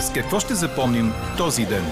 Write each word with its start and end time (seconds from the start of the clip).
С 0.00 0.12
какво 0.12 0.40
ще 0.40 0.54
запомним 0.54 1.12
този 1.36 1.66
ден? 1.66 1.84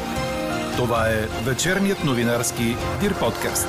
Това 0.77 1.09
е 1.09 1.27
вечерният 1.45 2.05
новинарски 2.05 2.77
Дир 3.01 3.19
подкаст. 3.19 3.69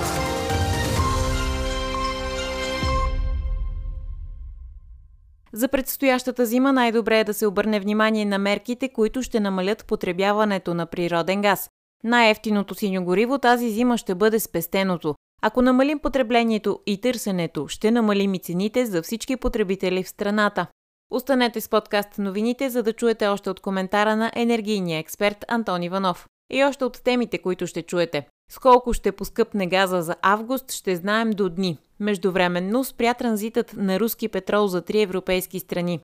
За 5.54 5.68
предстоящата 5.68 6.46
зима 6.46 6.74
най-добре 6.74 7.20
е 7.20 7.24
да 7.24 7.34
се 7.34 7.48
обърне 7.48 7.80
внимание 7.80 8.26
на 8.26 8.38
мерките, 8.38 8.90
които 8.90 9.22
ще 9.22 9.40
намалят 9.40 9.86
потребяването 9.86 10.74
на 10.74 10.86
природен 10.86 11.42
газ. 11.42 11.70
Най-ефтиното 12.04 12.76
синьо 12.76 13.04
гориво 13.04 13.38
тази 13.38 13.70
зима 13.70 13.98
ще 13.98 14.16
бъде 14.16 14.40
спестеното. 14.40 15.16
Ако 15.42 15.62
намалим 15.62 16.00
потреблението 16.00 16.80
и 16.86 17.02
търсенето, 17.02 17.68
ще 17.68 17.92
намалим 17.92 18.34
и 18.34 18.40
цените 18.40 18.86
за 18.86 19.02
всички 19.02 19.36
потребители 19.36 20.04
в 20.04 20.10
страната. 20.10 20.68
Останете 21.12 21.62
с 21.62 21.70
подкаст 21.70 22.18
новините, 22.18 22.70
за 22.70 22.84
да 22.84 22.94
чуете 22.94 23.28
още 23.28 23.50
от 23.50 23.60
коментара 23.60 24.16
на 24.16 24.32
енергийния 24.36 25.00
експерт 25.00 25.46
Антон 25.48 25.84
Иванов. 25.84 26.26
И 26.52 26.64
още 26.64 26.86
от 26.86 27.04
темите, 27.04 27.38
които 27.38 27.68
ще 27.68 27.82
чуете. 27.82 28.28
Сколко 28.52 28.94
ще 28.94 29.12
поскъпне 29.12 29.68
газа 29.68 30.02
за 30.02 30.16
август, 30.22 30.72
ще 30.72 30.96
знаем 30.96 31.30
до 31.30 31.50
дни. 31.50 31.78
Междувременно 32.00 32.84
спря 32.84 33.14
транзитът 33.14 33.74
на 33.74 34.00
руски 34.00 34.28
петрол 34.28 34.68
за 34.68 34.82
три 34.82 35.02
европейски 35.02 35.60
страни. 35.60 36.00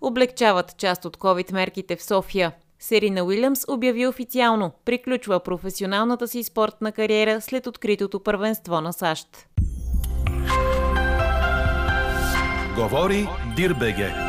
Облегчават 0.00 0.76
част 0.76 1.04
от 1.04 1.16
COVID 1.16 1.52
мерките 1.52 1.96
в 1.96 2.02
София. 2.02 2.52
Серина 2.78 3.24
Уилямс 3.24 3.64
обяви 3.68 4.06
официално, 4.06 4.72
приключва 4.84 5.40
професионалната 5.40 6.28
си 6.28 6.42
спортна 6.42 6.92
кариера 6.92 7.40
след 7.40 7.66
откритото 7.66 8.20
първенство 8.20 8.80
на 8.80 8.92
САЩ. 8.92 9.28
Говори 12.76 13.28
Дирбеге. 13.56 14.27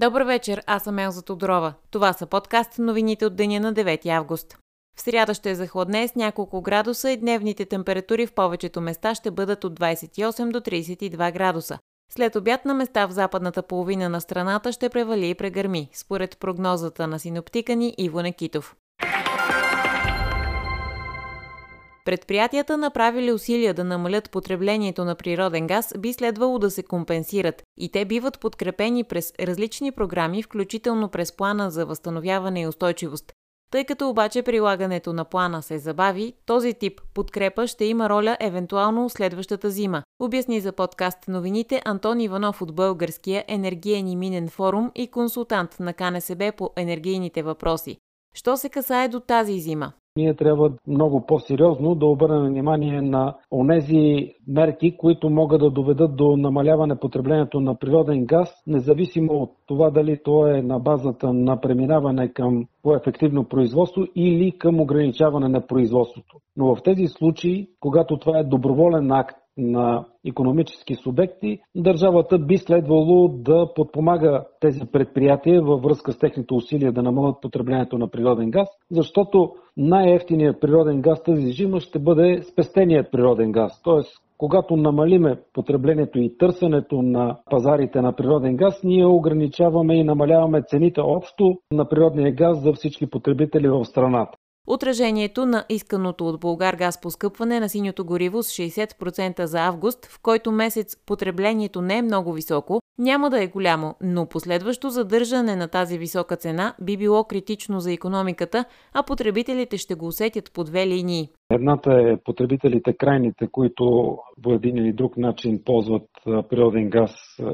Добър 0.00 0.22
вечер, 0.22 0.62
аз 0.66 0.82
съм 0.82 0.98
Елза 0.98 1.22
Тодорова. 1.22 1.74
Това 1.90 2.12
са 2.12 2.26
подкаст 2.26 2.78
новините 2.78 3.26
от 3.26 3.36
деня 3.36 3.60
на 3.60 3.74
9 3.74 4.06
август. 4.06 4.58
В 4.96 5.00
сряда 5.00 5.34
ще 5.34 5.50
е 5.50 5.54
захладне 5.54 6.08
с 6.08 6.14
няколко 6.14 6.62
градуса 6.62 7.10
и 7.10 7.16
дневните 7.16 7.64
температури 7.64 8.26
в 8.26 8.32
повечето 8.32 8.80
места 8.80 9.14
ще 9.14 9.30
бъдат 9.30 9.64
от 9.64 9.80
28 9.80 10.50
до 10.50 10.60
32 10.60 11.32
градуса. 11.32 11.78
След 12.12 12.36
обяд 12.36 12.64
на 12.64 12.74
места 12.74 13.06
в 13.06 13.12
западната 13.12 13.62
половина 13.62 14.08
на 14.08 14.20
страната 14.20 14.72
ще 14.72 14.88
превали 14.88 15.28
и 15.28 15.34
прегърми, 15.34 15.88
според 15.92 16.38
прогнозата 16.38 17.06
на 17.06 17.18
синоптика 17.18 17.76
ни 17.76 17.94
Иво 17.98 18.22
Некитов. 18.22 18.76
Предприятията, 22.08 22.76
направили 22.76 23.32
усилия 23.32 23.74
да 23.74 23.84
намалят 23.84 24.30
потреблението 24.30 25.04
на 25.04 25.14
природен 25.14 25.66
газ, 25.66 25.94
би 25.98 26.12
следвало 26.12 26.58
да 26.58 26.70
се 26.70 26.82
компенсират 26.82 27.62
и 27.76 27.90
те 27.92 28.04
биват 28.04 28.40
подкрепени 28.40 29.04
през 29.04 29.32
различни 29.40 29.92
програми, 29.92 30.42
включително 30.42 31.08
през 31.08 31.36
плана 31.36 31.70
за 31.70 31.86
възстановяване 31.86 32.60
и 32.60 32.66
устойчивост. 32.66 33.32
Тъй 33.70 33.84
като 33.84 34.08
обаче 34.08 34.42
прилагането 34.42 35.12
на 35.12 35.24
плана 35.24 35.62
се 35.62 35.78
забави, 35.78 36.32
този 36.46 36.74
тип 36.74 37.00
подкрепа 37.14 37.66
ще 37.66 37.84
има 37.84 38.08
роля 38.08 38.36
евентуално 38.40 39.10
следващата 39.10 39.70
зима, 39.70 40.02
обясни 40.20 40.60
за 40.60 40.72
подкаст 40.72 41.18
новините 41.28 41.82
Антон 41.84 42.20
Иванов 42.20 42.62
от 42.62 42.74
Българския 42.74 43.44
енергиен 43.48 44.08
и 44.08 44.16
минен 44.16 44.48
форум 44.48 44.90
и 44.94 45.06
консултант 45.06 45.80
на 45.80 45.92
КНСБ 45.92 46.52
по 46.56 46.70
енергийните 46.76 47.42
въпроси. 47.42 47.96
Що 48.34 48.56
се 48.56 48.68
касае 48.68 49.08
до 49.08 49.20
тази 49.20 49.60
зима? 49.60 49.92
Ние 50.18 50.34
трябва 50.34 50.72
много 50.86 51.26
по-сериозно 51.26 51.94
да 51.94 52.06
обърнем 52.06 52.46
внимание 52.46 53.02
на 53.02 53.34
онези 53.52 54.34
мерки, 54.48 54.96
които 54.96 55.30
могат 55.30 55.60
да 55.60 55.70
доведат 55.70 56.16
до 56.16 56.36
намаляване 56.36 56.96
потреблението 56.96 57.60
на 57.60 57.74
природен 57.74 58.24
газ, 58.26 58.62
независимо 58.66 59.32
от 59.32 59.50
това 59.66 59.90
дали 59.90 60.18
то 60.24 60.46
е 60.46 60.62
на 60.62 60.78
базата 60.78 61.32
на 61.32 61.60
преминаване 61.60 62.32
към 62.32 62.66
по-ефективно 62.82 63.44
производство 63.44 64.02
или 64.16 64.58
към 64.58 64.80
ограничаване 64.80 65.48
на 65.48 65.66
производството. 65.66 66.36
Но 66.56 66.74
в 66.74 66.82
тези 66.82 67.06
случаи, 67.06 67.68
когато 67.80 68.16
това 68.16 68.38
е 68.38 68.44
доброволен 68.44 69.12
акт 69.12 69.36
на 69.58 70.04
економически 70.26 70.94
субекти, 70.94 71.58
държавата 71.76 72.38
би 72.38 72.58
следвало 72.58 73.28
да 73.28 73.74
подпомага 73.74 74.44
тези 74.60 74.80
предприятия 74.92 75.62
във 75.62 75.82
връзка 75.82 76.12
с 76.12 76.18
техните 76.18 76.54
усилия 76.54 76.92
да 76.92 77.02
намалят 77.02 77.36
потреблението 77.42 77.98
на 77.98 78.08
природен 78.08 78.50
газ, 78.50 78.68
защото 78.90 79.52
най-ефтиният 79.76 80.60
природен 80.60 81.00
газ 81.00 81.22
тази 81.22 81.52
зима 81.52 81.80
ще 81.80 81.98
бъде 81.98 82.42
спестеният 82.42 83.12
природен 83.12 83.52
газ. 83.52 83.82
Тоест, 83.82 84.12
когато 84.38 84.76
намалиме 84.76 85.36
потреблението 85.52 86.18
и 86.18 86.36
търсенето 86.38 87.02
на 87.02 87.38
пазарите 87.50 88.00
на 88.00 88.12
природен 88.12 88.56
газ, 88.56 88.80
ние 88.84 89.06
ограничаваме 89.06 89.94
и 89.94 90.04
намаляваме 90.04 90.62
цените 90.62 91.00
общо 91.00 91.54
на 91.72 91.88
природния 91.88 92.34
газ 92.34 92.62
за 92.62 92.72
всички 92.72 93.10
потребители 93.10 93.68
в 93.68 93.84
страната. 93.84 94.38
Отражението 94.70 95.46
на 95.46 95.64
исканото 95.68 96.28
от 96.28 96.40
Българ 96.40 96.76
газ 96.76 97.00
поскъпване 97.00 97.60
на 97.60 97.68
синьото 97.68 98.04
гориво 98.04 98.42
с 98.42 98.48
60% 98.48 99.44
за 99.44 99.66
август, 99.66 100.06
в 100.06 100.22
който 100.22 100.52
месец 100.52 100.96
потреблението 101.06 101.82
не 101.82 101.98
е 101.98 102.02
много 102.02 102.32
високо, 102.32 102.80
няма 102.98 103.30
да 103.30 103.42
е 103.42 103.46
голямо, 103.46 103.94
но 104.02 104.26
последващо 104.26 104.90
задържане 104.90 105.56
на 105.56 105.68
тази 105.68 105.98
висока 105.98 106.36
цена 106.36 106.74
би 106.82 106.96
било 106.96 107.24
критично 107.24 107.80
за 107.80 107.92
економиката, 107.92 108.64
а 108.94 109.02
потребителите 109.02 109.76
ще 109.76 109.94
го 109.94 110.06
усетят 110.06 110.52
по 110.52 110.64
две 110.64 110.86
линии. 110.86 111.28
Едната 111.50 111.92
е 111.92 112.16
потребителите 112.24 112.92
крайните, 112.92 113.48
които 113.52 114.16
по 114.42 114.52
един 114.52 114.76
или 114.76 114.92
друг 114.92 115.16
начин 115.16 115.62
ползват 115.64 116.08
природен 116.24 116.90
газ 116.90 117.10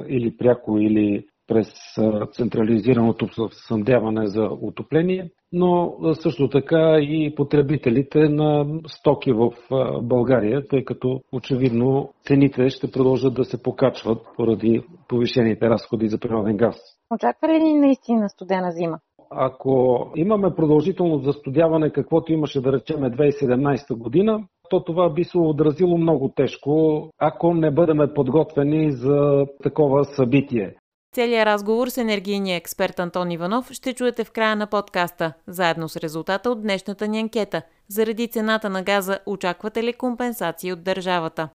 или 0.09 0.37
пряко, 0.37 0.79
или 0.79 1.27
през 1.47 1.73
централизираното 2.33 3.29
съндяване 3.51 4.27
за 4.27 4.49
отопление, 4.63 5.31
но 5.53 5.95
също 6.15 6.49
така 6.49 6.99
и 7.01 7.35
потребителите 7.37 8.19
на 8.19 8.67
стоки 8.87 9.33
в 9.33 9.51
България, 10.03 10.69
тъй 10.69 10.85
като 10.85 11.21
очевидно 11.33 12.13
цените 12.27 12.69
ще 12.69 12.91
продължат 12.91 13.35
да 13.35 13.45
се 13.45 13.63
покачват 13.63 14.19
поради 14.37 14.83
повишените 15.09 15.71
разходи 15.71 16.09
за 16.09 16.19
природен 16.19 16.57
газ. 16.57 16.77
Очаква 17.15 17.49
ли 17.49 17.63
ни 17.63 17.75
наистина 17.75 18.29
студена 18.29 18.71
зима? 18.73 18.99
Ако 19.31 20.07
имаме 20.17 20.55
продължително 20.55 21.19
застудяване, 21.19 21.91
каквото 21.91 22.33
имаше 22.33 22.61
да 22.61 22.73
речеме 22.73 23.11
2017 23.11 23.97
година, 23.99 24.45
то 24.71 24.85
това 24.85 25.11
би 25.11 25.25
се 25.25 25.39
отразило 25.39 25.99
много 25.99 26.33
тежко, 26.37 27.03
ако 27.19 27.55
не 27.55 27.71
бъдем 27.71 27.99
подготвени 28.15 28.93
за 28.93 29.47
такова 29.63 30.05
събитие. 30.05 30.75
Целият 31.15 31.47
разговор 31.47 31.89
с 31.89 31.99
енергийния 31.99 32.57
експерт 32.57 32.99
Антон 32.99 33.31
Иванов 33.31 33.73
ще 33.73 33.95
чуете 33.95 34.25
в 34.25 34.31
края 34.31 34.57
на 34.57 34.67
подкаста, 34.67 35.33
заедно 35.47 35.89
с 35.89 35.97
резултата 35.97 36.51
от 36.51 36.63
днешната 36.63 37.09
ни 37.09 37.21
анкета. 37.21 37.63
Заради 37.89 38.29
цената 38.29 38.71
на 38.71 38.83
газа 38.83 39.19
очаквате 39.27 39.83
ли 39.83 39.93
компенсации 39.93 40.73
от 40.73 40.83
държавата? 40.83 41.49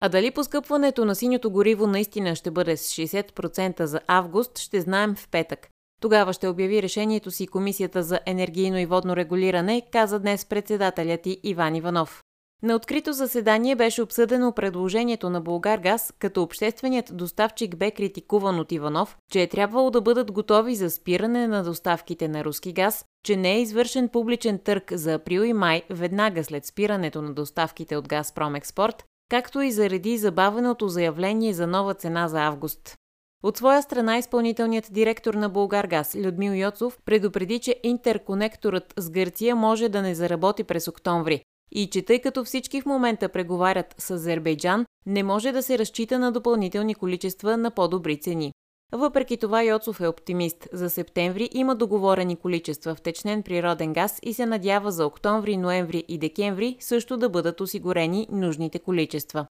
А 0.00 0.08
дали 0.08 0.30
поскъпването 0.30 1.04
на 1.04 1.14
синьото 1.14 1.50
гориво 1.50 1.86
наистина 1.86 2.34
ще 2.34 2.50
бъде 2.50 2.76
с 2.76 2.92
60% 2.92 3.84
за 3.84 4.00
август, 4.06 4.58
ще 4.58 4.80
знаем 4.80 5.14
в 5.14 5.28
петък. 5.28 5.68
Тогава 6.00 6.32
ще 6.32 6.48
обяви 6.48 6.82
решението 6.82 7.30
си 7.30 7.46
Комисията 7.46 8.02
за 8.02 8.20
енергийно 8.26 8.78
и 8.78 8.86
водно 8.86 9.16
регулиране, 9.16 9.82
каза 9.92 10.18
днес 10.18 10.44
председателят 10.44 11.26
и 11.26 11.40
Иван 11.42 11.74
Иванов. 11.74 12.22
На 12.62 12.74
открито 12.74 13.12
заседание 13.12 13.76
беше 13.76 14.02
обсъдено 14.02 14.52
предложението 14.52 15.30
на 15.30 15.40
Булгаргаз, 15.40 16.12
като 16.18 16.42
общественият 16.42 17.16
доставчик 17.16 17.76
бе 17.76 17.90
критикуван 17.90 18.58
от 18.58 18.72
Иванов, 18.72 19.16
че 19.30 19.42
е 19.42 19.46
трябвало 19.46 19.90
да 19.90 20.00
бъдат 20.00 20.32
готови 20.32 20.74
за 20.74 20.90
спиране 20.90 21.46
на 21.46 21.64
доставките 21.64 22.28
на 22.28 22.44
руски 22.44 22.72
газ, 22.72 23.04
че 23.24 23.36
не 23.36 23.52
е 23.52 23.60
извършен 23.60 24.08
публичен 24.08 24.58
търг 24.58 24.92
за 24.92 25.14
април 25.14 25.40
и 25.40 25.52
май 25.52 25.82
веднага 25.90 26.44
след 26.44 26.66
спирането 26.66 27.22
на 27.22 27.34
доставките 27.34 27.96
от 27.96 28.08
Газпром 28.08 28.54
Експорт, 28.54 29.04
както 29.30 29.60
и 29.60 29.72
заради 29.72 30.18
забавеното 30.18 30.88
заявление 30.88 31.52
за 31.52 31.66
нова 31.66 31.94
цена 31.94 32.28
за 32.28 32.40
август. 32.40 32.94
От 33.42 33.56
своя 33.56 33.82
страна 33.82 34.18
изпълнителният 34.18 34.88
директор 34.90 35.34
на 35.34 35.48
Булгаргаз 35.48 36.16
Людмил 36.16 36.52
Йоцов 36.52 36.98
предупреди, 37.04 37.58
че 37.58 37.80
интерконекторът 37.82 38.94
с 38.96 39.10
Гърция 39.10 39.56
може 39.56 39.88
да 39.88 40.02
не 40.02 40.14
заработи 40.14 40.64
през 40.64 40.88
октомври, 40.88 41.42
и 41.72 41.90
че 41.90 42.02
тъй 42.02 42.20
като 42.20 42.44
всички 42.44 42.80
в 42.80 42.86
момента 42.86 43.28
преговарят 43.28 43.94
с 43.98 44.10
Азербайджан, 44.10 44.86
не 45.06 45.22
може 45.22 45.52
да 45.52 45.62
се 45.62 45.78
разчита 45.78 46.18
на 46.18 46.32
допълнителни 46.32 46.94
количества 46.94 47.56
на 47.56 47.70
по-добри 47.70 48.20
цени. 48.20 48.52
Въпреки 48.92 49.36
това 49.36 49.62
Йоцов 49.62 50.00
е 50.00 50.08
оптимист. 50.08 50.68
За 50.72 50.90
септември 50.90 51.48
има 51.52 51.76
договорени 51.76 52.36
количества 52.36 52.94
втечнен 52.94 53.42
природен 53.42 53.92
газ 53.92 54.18
и 54.22 54.34
се 54.34 54.46
надява 54.46 54.92
за 54.92 55.06
октомври, 55.06 55.56
ноември 55.56 56.04
и 56.08 56.18
декември 56.18 56.76
също 56.80 57.16
да 57.16 57.28
бъдат 57.28 57.60
осигурени 57.60 58.26
нужните 58.30 58.78
количества. 58.78 59.46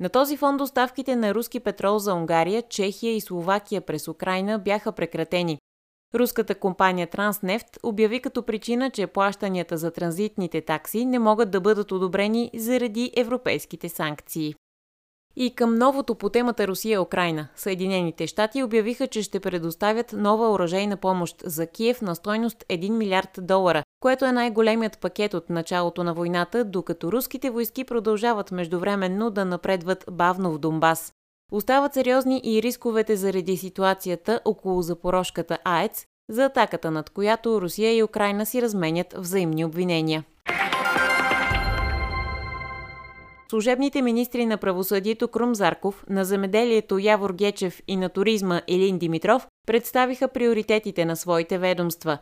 На 0.00 0.08
този 0.08 0.36
фон 0.36 0.56
доставките 0.56 1.16
на 1.16 1.34
руски 1.34 1.60
петрол 1.60 1.98
за 1.98 2.14
Унгария, 2.14 2.62
Чехия 2.62 3.16
и 3.16 3.20
Словакия 3.20 3.80
през 3.80 4.08
Украина 4.08 4.58
бяха 4.58 4.92
прекратени, 4.92 5.58
Руската 6.14 6.54
компания 6.54 7.06
Транснефт 7.06 7.78
обяви 7.82 8.20
като 8.20 8.42
причина, 8.42 8.90
че 8.90 9.06
плащанията 9.06 9.76
за 9.76 9.90
транзитните 9.90 10.60
такси 10.60 11.04
не 11.04 11.18
могат 11.18 11.50
да 11.50 11.60
бъдат 11.60 11.92
одобрени 11.92 12.50
заради 12.54 13.12
европейските 13.16 13.88
санкции. 13.88 14.54
И 15.36 15.54
към 15.54 15.74
новото 15.74 16.14
по 16.14 16.28
темата 16.28 16.68
Русия-Украина, 16.68 17.48
Съединените 17.56 18.26
щати 18.26 18.62
обявиха, 18.62 19.06
че 19.06 19.22
ще 19.22 19.40
предоставят 19.40 20.12
нова 20.12 20.52
оръжейна 20.52 20.96
помощ 20.96 21.42
за 21.44 21.66
Киев 21.66 22.02
на 22.02 22.14
стойност 22.14 22.64
1 22.68 22.90
милиард 22.90 23.30
долара, 23.42 23.82
което 24.00 24.24
е 24.24 24.32
най-големият 24.32 25.00
пакет 25.00 25.34
от 25.34 25.50
началото 25.50 26.04
на 26.04 26.14
войната, 26.14 26.64
докато 26.64 27.12
руските 27.12 27.50
войски 27.50 27.84
продължават 27.84 28.50
междувременно 28.50 29.30
да 29.30 29.44
напредват 29.44 30.04
бавно 30.10 30.52
в 30.52 30.58
Донбас. 30.58 31.12
Остават 31.52 31.94
сериозни 31.94 32.40
и 32.44 32.62
рисковете 32.62 33.16
заради 33.16 33.56
ситуацията 33.56 34.40
около 34.44 34.82
запорожката 34.82 35.58
АЕЦ, 35.64 36.06
за 36.30 36.44
атаката 36.44 36.90
над 36.90 37.10
която 37.10 37.60
Русия 37.60 37.96
и 37.96 38.02
Украина 38.02 38.46
си 38.46 38.62
разменят 38.62 39.14
взаимни 39.18 39.64
обвинения. 39.64 40.24
Служебните 43.50 44.02
министри 44.02 44.46
на 44.46 44.56
правосъдието 44.56 45.28
Крум 45.28 45.54
Зарков, 45.54 46.04
на 46.08 46.24
земеделието 46.24 46.98
Явор 46.98 47.32
Гечев 47.32 47.82
и 47.88 47.96
на 47.96 48.08
туризма 48.08 48.62
Елин 48.68 48.98
Димитров 48.98 49.46
представиха 49.66 50.28
приоритетите 50.28 51.04
на 51.04 51.16
своите 51.16 51.58
ведомства. 51.58 52.18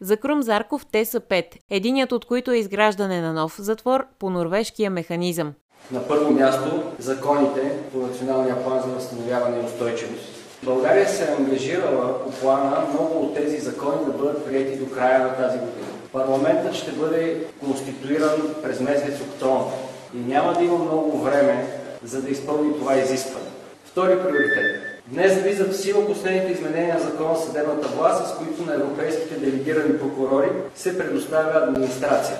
За 0.00 0.16
Крум 0.16 0.42
Зарков 0.42 0.86
те 0.92 1.04
са 1.04 1.20
пет, 1.20 1.56
единият 1.70 2.12
от 2.12 2.24
които 2.24 2.50
е 2.50 2.56
изграждане 2.56 3.20
на 3.20 3.32
нов 3.32 3.56
затвор 3.58 4.06
по 4.18 4.30
норвежкия 4.30 4.90
механизъм. 4.90 5.54
На 5.92 6.08
първо 6.08 6.30
място 6.30 6.82
законите 6.98 7.72
по 7.92 7.98
Националния 7.98 8.64
план 8.64 8.80
за 8.80 8.88
възстановяване 8.88 9.56
и 9.56 9.66
устойчивост. 9.66 10.36
България 10.62 11.08
се 11.08 11.24
е 11.24 11.34
ангажирала 11.38 12.24
по 12.24 12.30
плана 12.30 12.86
много 12.92 13.24
от 13.24 13.34
тези 13.34 13.58
закони 13.58 14.04
да 14.06 14.12
бъдат 14.12 14.46
прияти 14.46 14.76
до 14.76 14.90
края 14.90 15.18
на 15.18 15.36
тази 15.36 15.58
година. 15.58 15.86
Парламентът 16.12 16.74
ще 16.74 16.90
бъде 16.90 17.46
конституиран 17.60 18.54
през 18.62 18.80
месец 18.80 19.20
октомври 19.20 19.74
и 20.14 20.18
няма 20.18 20.54
да 20.54 20.64
има 20.64 20.78
много 20.78 21.18
време 21.18 21.66
за 22.04 22.22
да 22.22 22.30
изпълни 22.30 22.78
това 22.78 22.96
изискване. 22.96 23.46
Втори 23.84 24.18
приоритет. 24.18 24.82
Днес 25.06 25.42
влизат 25.42 25.72
в 25.72 25.80
сила 25.80 26.06
последните 26.06 26.52
изменения 26.52 26.94
на 26.94 27.00
закона 27.00 27.36
съдебната 27.36 27.88
власт, 27.88 28.26
с 28.28 28.38
които 28.38 28.62
на 28.62 28.74
европейските 28.74 29.34
делегирани 29.34 29.98
прокурори 29.98 30.48
се 30.74 30.98
предоставя 30.98 31.64
администрация. 31.64 32.36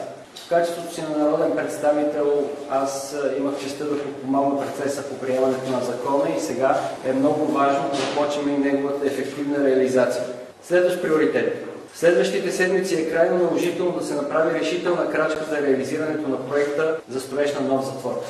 Качеството 0.48 0.94
си 0.94 1.02
на 1.02 1.18
народен 1.18 1.56
представител 1.56 2.44
аз 2.70 3.16
имах 3.38 3.54
честа 3.62 3.84
да 3.84 4.02
подпомагам 4.02 4.58
процеса 4.58 5.02
по 5.02 5.14
приемането 5.14 5.70
на 5.70 5.80
закона 5.80 6.24
и 6.36 6.40
сега 6.40 6.80
е 7.06 7.12
много 7.12 7.46
важно 7.46 7.90
да 7.90 7.96
започнем 7.96 8.54
и 8.54 8.58
неговата 8.58 9.06
ефективна 9.06 9.64
реализация. 9.64 10.24
Следващ 10.62 11.02
приоритет. 11.02 11.66
В 11.92 11.98
следващите 11.98 12.52
седмици 12.52 12.94
е 12.94 13.10
крайно 13.10 13.38
наложително 13.38 13.98
да 13.98 14.04
се 14.04 14.14
направи 14.14 14.60
решителна 14.60 15.10
крачка 15.10 15.44
за 15.50 15.66
реализирането 15.66 16.28
на 16.28 16.48
проекта 16.48 16.96
за 17.08 17.20
строеж 17.20 17.54
на 17.54 17.60
нов 17.60 17.84
затвор. 17.84 18.22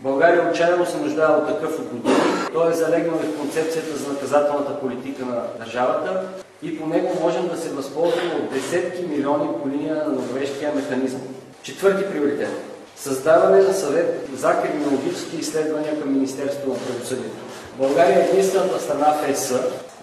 България 0.00 0.50
отчаяно 0.50 0.86
се 0.86 0.96
нуждае 0.96 1.36
от 1.36 1.48
такъв 1.48 1.78
от 1.78 1.86
години. 1.86 2.16
Той 2.52 2.70
е 2.70 2.74
залегнал 2.74 3.16
в 3.16 3.38
концепцията 3.40 3.96
за 3.96 4.12
наказателната 4.12 4.80
политика 4.80 5.24
на 5.24 5.42
държавата 5.58 6.22
и 6.62 6.80
по 6.80 6.86
него 6.86 7.18
можем 7.20 7.48
да 7.48 7.56
се 7.56 7.68
възползваме 7.68 8.34
от 8.34 8.52
десетки 8.52 9.02
милиони 9.02 9.48
по 9.62 9.68
линия 9.68 9.94
на 9.94 10.08
норвежкия 10.08 10.72
механизъм. 10.74 11.20
Четвърти 11.64 12.10
приоритет. 12.10 12.50
Създаване 12.96 13.62
на 13.62 13.74
съвет 13.74 14.28
за 14.34 14.62
криминологически 14.62 15.36
изследвания 15.36 16.00
към 16.00 16.12
Министерството 16.12 16.68
на 16.68 16.74
правосъдието. 16.74 17.36
България 17.78 18.20
е 18.20 18.28
единствената 18.28 18.80
страна 18.80 19.12
в 19.12 19.28
ЕС, 19.28 19.54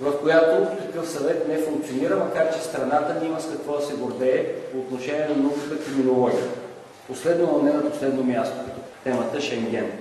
в 0.01 0.19
която 0.21 0.65
такъв 0.65 1.09
съвет 1.09 1.47
не 1.47 1.57
функционира, 1.57 2.15
макар 2.15 2.53
че 2.53 2.61
страната 2.61 3.19
ни 3.21 3.27
има 3.27 3.41
с 3.41 3.49
какво 3.51 3.77
да 3.77 3.85
се 3.85 3.93
гордее 3.93 4.45
по 4.71 4.77
отношение 4.77 5.27
на 5.27 5.35
науката 5.35 5.85
криминология. 5.85 6.43
Последно, 7.07 7.49
но 7.53 7.63
не 7.63 7.73
на 7.73 7.89
последно 7.89 8.23
място, 8.23 8.55
темата 9.03 9.41
Шенген. 9.41 9.91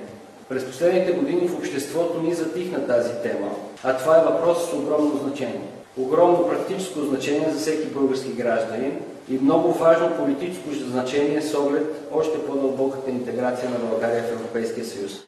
През 0.48 0.66
последните 0.66 1.12
години 1.12 1.48
в 1.48 1.58
обществото 1.58 2.22
ни 2.22 2.34
затихна 2.34 2.86
тази 2.86 3.12
тема, 3.22 3.50
а 3.82 3.96
това 3.96 4.18
е 4.18 4.24
въпрос 4.24 4.70
с 4.70 4.72
огромно 4.72 5.20
значение. 5.24 5.60
Огромно 5.98 6.48
практическо 6.48 7.00
значение 7.00 7.48
за 7.52 7.58
всеки 7.58 7.86
български 7.86 8.32
гражданин 8.32 9.00
и 9.30 9.38
много 9.38 9.72
важно 9.72 10.16
политическо 10.16 10.70
значение 10.72 11.42
с 11.42 11.58
оглед 11.58 12.08
още 12.12 12.46
по-дълбоката 12.46 13.10
интеграция 13.10 13.70
на 13.70 13.78
България 13.78 14.22
в 14.22 14.32
Европейския 14.32 14.84
съюз. 14.84 15.26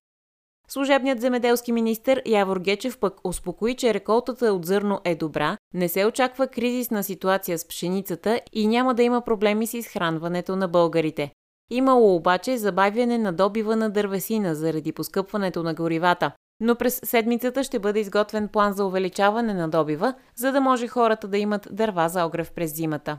Служебният 0.68 1.20
земеделски 1.20 1.72
министр 1.72 2.22
Явор 2.26 2.58
Гечев 2.60 2.98
пък 2.98 3.14
успокои, 3.24 3.74
че 3.74 3.94
реколтата 3.94 4.52
от 4.52 4.64
зърно 4.66 5.00
е 5.04 5.14
добра, 5.14 5.56
не 5.74 5.88
се 5.88 6.06
очаква 6.06 6.46
кризисна 6.46 7.04
ситуация 7.04 7.58
с 7.58 7.68
пшеницата 7.68 8.40
и 8.52 8.66
няма 8.66 8.94
да 8.94 9.02
има 9.02 9.20
проблеми 9.20 9.66
с 9.66 9.74
изхранването 9.74 10.56
на 10.56 10.68
българите. 10.68 11.32
Имало 11.70 12.16
обаче 12.16 12.58
забавяне 12.58 13.18
на 13.18 13.32
добива 13.32 13.76
на 13.76 13.90
дървесина 13.90 14.54
заради 14.54 14.92
поскъпването 14.92 15.62
на 15.62 15.74
горивата. 15.74 16.32
Но 16.60 16.74
през 16.74 17.00
седмицата 17.04 17.64
ще 17.64 17.78
бъде 17.78 18.00
изготвен 18.00 18.48
план 18.48 18.72
за 18.72 18.84
увеличаване 18.84 19.54
на 19.54 19.68
добива, 19.68 20.14
за 20.36 20.52
да 20.52 20.60
може 20.60 20.88
хората 20.88 21.28
да 21.28 21.38
имат 21.38 21.68
дърва 21.70 22.08
за 22.08 22.24
огрев 22.24 22.52
през 22.52 22.74
зимата. 22.74 23.18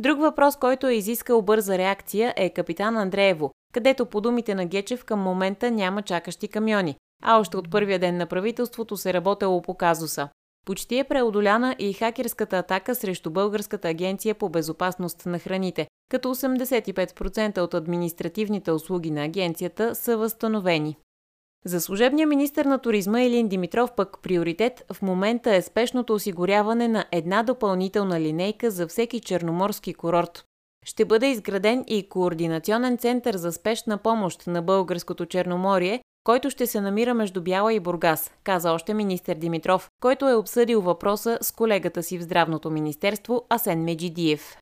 Друг 0.00 0.20
въпрос, 0.20 0.56
който 0.56 0.86
е 0.86 0.94
изискал 0.94 1.42
бърза 1.42 1.78
реакция 1.78 2.34
е 2.36 2.50
капитан 2.50 2.96
Андреево, 2.96 3.50
където 3.72 4.06
по 4.06 4.20
думите 4.20 4.54
на 4.54 4.66
Гечев 4.66 5.04
към 5.04 5.20
момента 5.20 5.70
няма 5.70 6.02
чакащи 6.02 6.48
камиони, 6.48 6.96
а 7.22 7.40
още 7.40 7.56
от 7.56 7.70
първия 7.70 7.98
ден 7.98 8.16
на 8.16 8.26
правителството 8.26 8.96
се 8.96 9.12
работело 9.12 9.62
по 9.62 9.74
казуса. 9.74 10.28
Почти 10.66 10.98
е 10.98 11.04
преодоляна 11.04 11.76
и 11.78 11.92
хакерската 11.92 12.58
атака 12.58 12.94
срещу 12.94 13.30
Българската 13.30 13.88
агенция 13.88 14.34
по 14.34 14.48
безопасност 14.48 15.26
на 15.26 15.38
храните, 15.38 15.86
като 16.10 16.34
85% 16.34 17.58
от 17.58 17.74
административните 17.74 18.72
услуги 18.72 19.10
на 19.10 19.24
агенцията 19.24 19.94
са 19.94 20.16
възстановени. 20.16 20.96
За 21.64 21.80
служебния 21.80 22.26
министр 22.26 22.68
на 22.68 22.78
туризма 22.78 23.22
Елин 23.22 23.48
Димитров 23.48 23.92
пък 23.96 24.18
приоритет 24.22 24.84
в 24.92 25.02
момента 25.02 25.54
е 25.54 25.62
спешното 25.62 26.14
осигуряване 26.14 26.88
на 26.88 27.04
една 27.12 27.42
допълнителна 27.42 28.20
линейка 28.20 28.70
за 28.70 28.86
всеки 28.86 29.20
черноморски 29.20 29.94
курорт. 29.94 30.44
Ще 30.86 31.04
бъде 31.04 31.26
изграден 31.26 31.84
и 31.86 32.08
координационен 32.08 32.98
център 32.98 33.36
за 33.36 33.52
спешна 33.52 33.98
помощ 33.98 34.46
на 34.46 34.62
Българското 34.62 35.26
Черноморие, 35.26 36.02
който 36.24 36.50
ще 36.50 36.66
се 36.66 36.80
намира 36.80 37.14
между 37.14 37.42
Бяла 37.42 37.74
и 37.74 37.80
Бургас, 37.80 38.30
каза 38.44 38.72
още 38.72 38.94
министър 38.94 39.34
Димитров, 39.34 39.88
който 40.02 40.28
е 40.28 40.34
обсъдил 40.34 40.80
въпроса 40.80 41.38
с 41.42 41.52
колегата 41.52 42.02
си 42.02 42.18
в 42.18 42.22
Здравното 42.22 42.70
министерство 42.70 43.46
Асен 43.48 43.84
Меджидиев. 43.84 44.56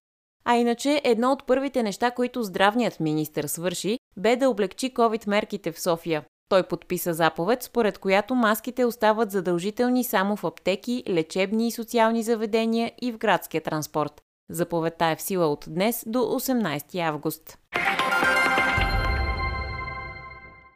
А 0.44 0.56
иначе 0.56 1.00
едно 1.04 1.32
от 1.32 1.46
първите 1.46 1.82
неща, 1.82 2.10
които 2.10 2.42
здравният 2.42 3.00
министр 3.00 3.48
свърши, 3.48 3.98
бе 4.16 4.36
да 4.36 4.50
облегчи 4.50 4.94
COVID-мерките 4.94 5.72
в 5.72 5.80
София. 5.80 6.24
Той 6.48 6.62
подписа 6.62 7.14
заповед, 7.14 7.62
според 7.62 7.98
която 7.98 8.34
маските 8.34 8.84
остават 8.84 9.30
задължителни 9.30 10.04
само 10.04 10.36
в 10.36 10.44
аптеки, 10.44 11.02
лечебни 11.08 11.68
и 11.68 11.72
социални 11.72 12.22
заведения 12.22 12.92
и 13.02 13.12
в 13.12 13.18
градския 13.18 13.60
транспорт. 13.60 14.20
Заповедта 14.50 15.06
е 15.06 15.16
в 15.16 15.22
сила 15.22 15.46
от 15.46 15.64
днес 15.68 16.04
до 16.06 16.18
18 16.18 16.98
август. 16.98 17.58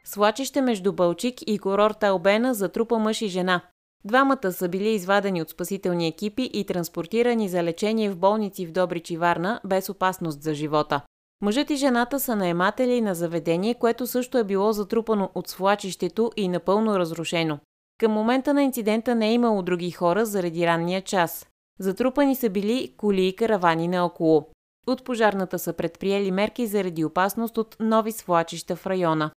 Свлачище 0.05 0.61
между 0.61 0.93
Бълчик 0.93 1.35
и 1.47 1.59
курорта 1.59 2.07
Албена 2.07 2.53
затрупа 2.53 2.99
мъж 2.99 3.21
и 3.21 3.27
жена. 3.27 3.61
Двамата 4.05 4.51
са 4.51 4.69
били 4.69 4.89
извадени 4.89 5.41
от 5.41 5.49
спасителни 5.49 6.07
екипи 6.07 6.49
и 6.53 6.65
транспортирани 6.65 7.49
за 7.49 7.63
лечение 7.63 8.09
в 8.09 8.17
болници 8.17 8.65
в 8.65 8.71
Добрич 8.71 9.09
и 9.09 9.17
Варна 9.17 9.61
без 9.65 9.89
опасност 9.89 10.41
за 10.41 10.53
живота. 10.53 11.01
Мъжът 11.43 11.69
и 11.69 11.75
жената 11.75 12.19
са 12.19 12.35
наематели 12.35 13.01
на 13.01 13.15
заведение, 13.15 13.73
което 13.73 14.07
също 14.07 14.37
е 14.37 14.43
било 14.43 14.73
затрупано 14.73 15.29
от 15.35 15.47
свлачището 15.47 16.31
и 16.37 16.47
напълно 16.47 16.99
разрушено. 16.99 17.59
Към 17.99 18.11
момента 18.11 18.53
на 18.53 18.63
инцидента 18.63 19.15
не 19.15 19.29
е 19.29 19.33
имало 19.33 19.61
други 19.61 19.91
хора 19.91 20.25
заради 20.25 20.67
ранния 20.67 21.01
час. 21.01 21.47
Затрупани 21.79 22.35
са 22.35 22.49
били 22.49 22.93
коли 22.97 23.27
и 23.27 23.35
каравани 23.35 23.87
наоколо. 23.87 24.49
От 24.87 25.03
пожарната 25.03 25.59
са 25.59 25.73
предприели 25.73 26.31
мерки 26.31 26.67
заради 26.67 27.05
опасност 27.05 27.57
от 27.57 27.75
нови 27.79 28.11
свлачища 28.11 28.75
в 28.75 28.87
района. 28.87 29.31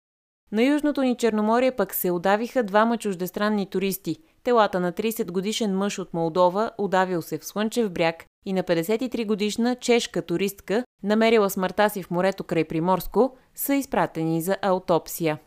На 0.51 0.63
Южното 0.63 1.01
ни 1.01 1.15
Черноморие 1.15 1.71
пък 1.71 1.93
се 1.93 2.11
удавиха 2.11 2.63
двама 2.63 2.97
чуждестранни 2.97 3.65
туристи. 3.65 4.17
Телата 4.43 4.79
на 4.79 4.93
30 4.93 5.31
годишен 5.31 5.77
мъж 5.77 5.99
от 5.99 6.13
Молдова, 6.13 6.71
удавил 6.77 7.21
се 7.21 7.37
в 7.37 7.45
Слънчев 7.45 7.91
бряг, 7.91 8.25
и 8.45 8.53
на 8.53 8.63
53 8.63 9.25
годишна 9.25 9.75
чешка 9.75 10.21
туристка, 10.21 10.83
намерила 11.03 11.49
смъртта 11.49 11.89
си 11.89 12.03
в 12.03 12.11
морето 12.11 12.43
край 12.43 12.63
Приморско, 12.63 13.35
са 13.55 13.75
изпратени 13.75 14.41
за 14.41 14.57
аутопсия. 14.61 15.39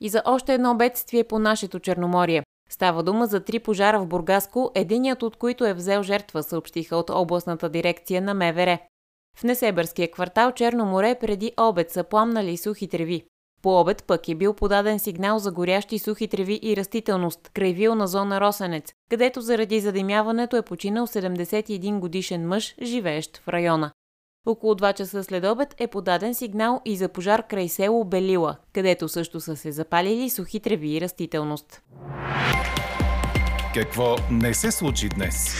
И 0.00 0.08
за 0.08 0.22
още 0.24 0.54
едно 0.54 0.74
бедствие 0.74 1.24
по 1.24 1.38
нашето 1.38 1.78
Черноморие. 1.78 2.42
Става 2.70 3.02
дума 3.02 3.26
за 3.26 3.40
три 3.40 3.58
пожара 3.58 4.00
в 4.00 4.06
Бургаско, 4.06 4.70
единият 4.74 5.22
от 5.22 5.36
които 5.36 5.66
е 5.66 5.74
взел 5.74 6.02
жертва, 6.02 6.42
съобщиха 6.42 6.96
от 6.96 7.10
областната 7.10 7.68
дирекция 7.68 8.22
на 8.22 8.34
МВР. 8.34 8.78
В 9.36 9.44
Несебърския 9.44 10.10
квартал 10.10 10.52
Черно 10.52 10.84
море 10.84 11.14
преди 11.20 11.52
обед 11.60 11.90
са 11.90 12.04
пламнали 12.04 12.56
сухи 12.56 12.88
треви. 12.88 13.24
По 13.62 13.80
обед 13.80 14.04
пък 14.04 14.28
е 14.28 14.34
бил 14.34 14.54
подаден 14.54 14.98
сигнал 14.98 15.38
за 15.38 15.52
горящи 15.52 15.98
сухи 15.98 16.28
треви 16.28 16.60
и 16.62 16.76
растителност 16.76 17.48
край 17.48 17.72
вилна 17.72 18.08
зона 18.08 18.40
Росенец, 18.40 18.92
където 19.10 19.40
заради 19.40 19.80
задимяването 19.80 20.56
е 20.56 20.62
починал 20.62 21.06
71 21.06 21.98
годишен 21.98 22.48
мъж, 22.48 22.74
живеещ 22.82 23.36
в 23.36 23.48
района. 23.48 23.92
Около 24.48 24.74
2 24.74 24.94
часа 24.94 25.24
след 25.24 25.44
обед 25.44 25.74
е 25.78 25.86
подаден 25.86 26.34
сигнал 26.34 26.80
и 26.84 26.96
за 26.96 27.08
пожар 27.08 27.46
край 27.46 27.68
село 27.68 28.04
Белила, 28.04 28.56
където 28.72 29.08
също 29.08 29.40
са 29.40 29.56
се 29.56 29.72
запалили 29.72 30.30
сухи 30.30 30.60
треви 30.60 30.96
и 30.96 31.00
растителност. 31.00 31.82
Какво 33.74 34.16
не 34.30 34.54
се 34.54 34.70
случи 34.70 35.08
днес? 35.08 35.54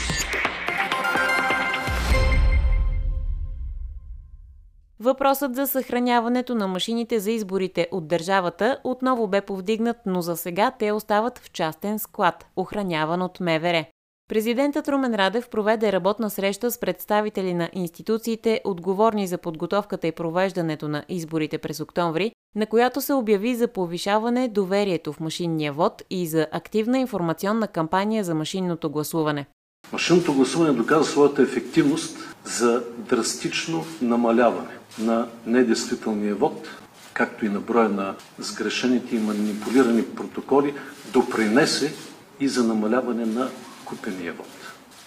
Въпросът 5.01 5.55
за 5.55 5.67
съхраняването 5.67 6.55
на 6.55 6.69
машините 6.69 7.21
за 7.21 7.31
изборите 7.31 7.89
от 7.91 8.09
държавата 8.09 8.79
отново 8.85 9.29
бе 9.29 9.41
повдигнат, 9.41 9.97
но 10.07 10.23
за 10.23 10.37
сега 10.37 10.73
те 10.79 10.93
остават 10.93 11.39
в 11.39 11.51
частен 11.51 11.99
склад, 11.99 12.47
охраняван 12.57 13.23
от 13.23 13.41
МВР. 13.41 13.85
Президентът 14.29 14.89
Румен 14.89 15.15
Радев 15.15 15.49
проведе 15.49 15.93
работна 15.93 16.31
среща 16.31 16.71
с 16.71 16.79
представители 16.79 17.55
на 17.55 17.71
институциите, 17.73 18.61
отговорни 18.65 19.27
за 19.27 19.39
подготовката 19.39 20.07
и 20.07 20.13
провеждането 20.13 20.89
на 20.89 21.05
изборите 21.09 21.59
през 21.59 21.81
октомври, 21.81 22.33
на 22.55 22.67
която 22.67 23.01
се 23.01 23.13
обяви 23.13 23.55
за 23.55 23.69
повишаване 23.69 24.49
доверието 24.49 25.13
в 25.13 25.21
машинния 25.21 25.73
вод 25.73 26.03
и 26.11 26.27
за 26.27 26.47
активна 26.53 26.99
информационна 26.99 27.69
кампания 27.69 28.25
за 28.25 28.35
машинното 28.35 28.91
гласуване. 28.91 29.47
Машинното 29.93 30.35
гласуване 30.35 30.73
доказа 30.73 31.11
своята 31.11 31.43
ефективност 31.43 32.19
за 32.45 32.83
драстично 32.99 33.85
намаляване 34.03 34.77
на 34.99 35.29
недействителния 35.47 36.35
вод, 36.35 36.69
както 37.13 37.47
и 37.47 37.49
на 37.49 37.61
броя 37.61 37.89
на 37.89 38.15
сгрешените 38.39 39.17
и 39.17 39.19
манипулирани 39.19 40.05
протоколи, 40.05 40.75
допринесе 41.13 41.95
и 42.41 42.49
за 42.49 42.65
намаляване 42.65 43.27
на 43.27 43.49
купения 43.89 44.33
вод. 44.33 44.47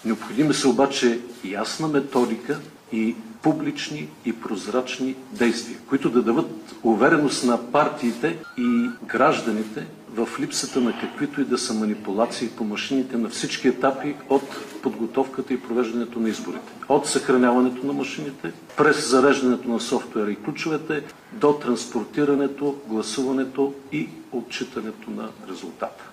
Необходими 0.04 0.54
са 0.54 0.68
обаче 0.68 1.20
ясна 1.44 1.88
методика 1.88 2.60
и 2.92 3.14
публични 3.42 4.08
и 4.24 4.32
прозрачни 4.32 5.16
действия, 5.30 5.78
които 5.88 6.10
да 6.10 6.22
дадат 6.22 6.74
увереност 6.82 7.44
на 7.44 7.70
партиите 7.72 8.38
и 8.58 8.90
гражданите 9.06 9.86
в 10.14 10.28
липсата 10.40 10.80
на 10.80 11.00
каквито 11.00 11.40
и 11.40 11.44
да 11.44 11.58
са 11.58 11.74
манипулации 11.74 12.48
по 12.48 12.64
машините 12.64 13.16
на 13.16 13.28
всички 13.28 13.68
етапи 13.68 14.14
от 14.28 14.42
подготовката 14.82 15.54
и 15.54 15.60
провеждането 15.60 16.20
на 16.20 16.28
изборите. 16.28 16.72
От 16.88 17.06
съхраняването 17.06 17.86
на 17.86 17.92
машините, 17.92 18.52
през 18.76 19.10
зареждането 19.10 19.68
на 19.68 19.80
софтуера 19.80 20.32
и 20.32 20.36
ключовете, 20.36 21.02
до 21.32 21.52
транспортирането, 21.52 22.76
гласуването 22.86 23.74
и 23.92 24.08
отчитането 24.32 25.10
на 25.10 25.28
резултата. 25.50 26.11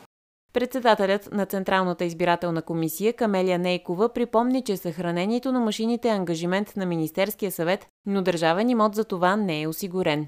Председателят 0.54 1.30
на 1.32 1.46
Централната 1.46 2.06
избирателна 2.06 2.62
комисия 2.62 3.14
Камелия 3.14 3.60
Нейкова 3.60 4.10
припомни, 4.10 4.64
че 4.64 4.78
съхранението 4.78 5.52
на 5.52 5.60
машините 5.60 6.08
е 6.08 6.12
ангажимент 6.12 6.74
на 6.76 6.86
Министерския 6.86 7.52
съвет, 7.52 7.88
но 8.06 8.22
държавен 8.22 8.70
имот 8.70 8.96
за 8.96 9.04
това 9.04 9.36
не 9.36 9.62
е 9.62 9.68
осигурен. 9.68 10.28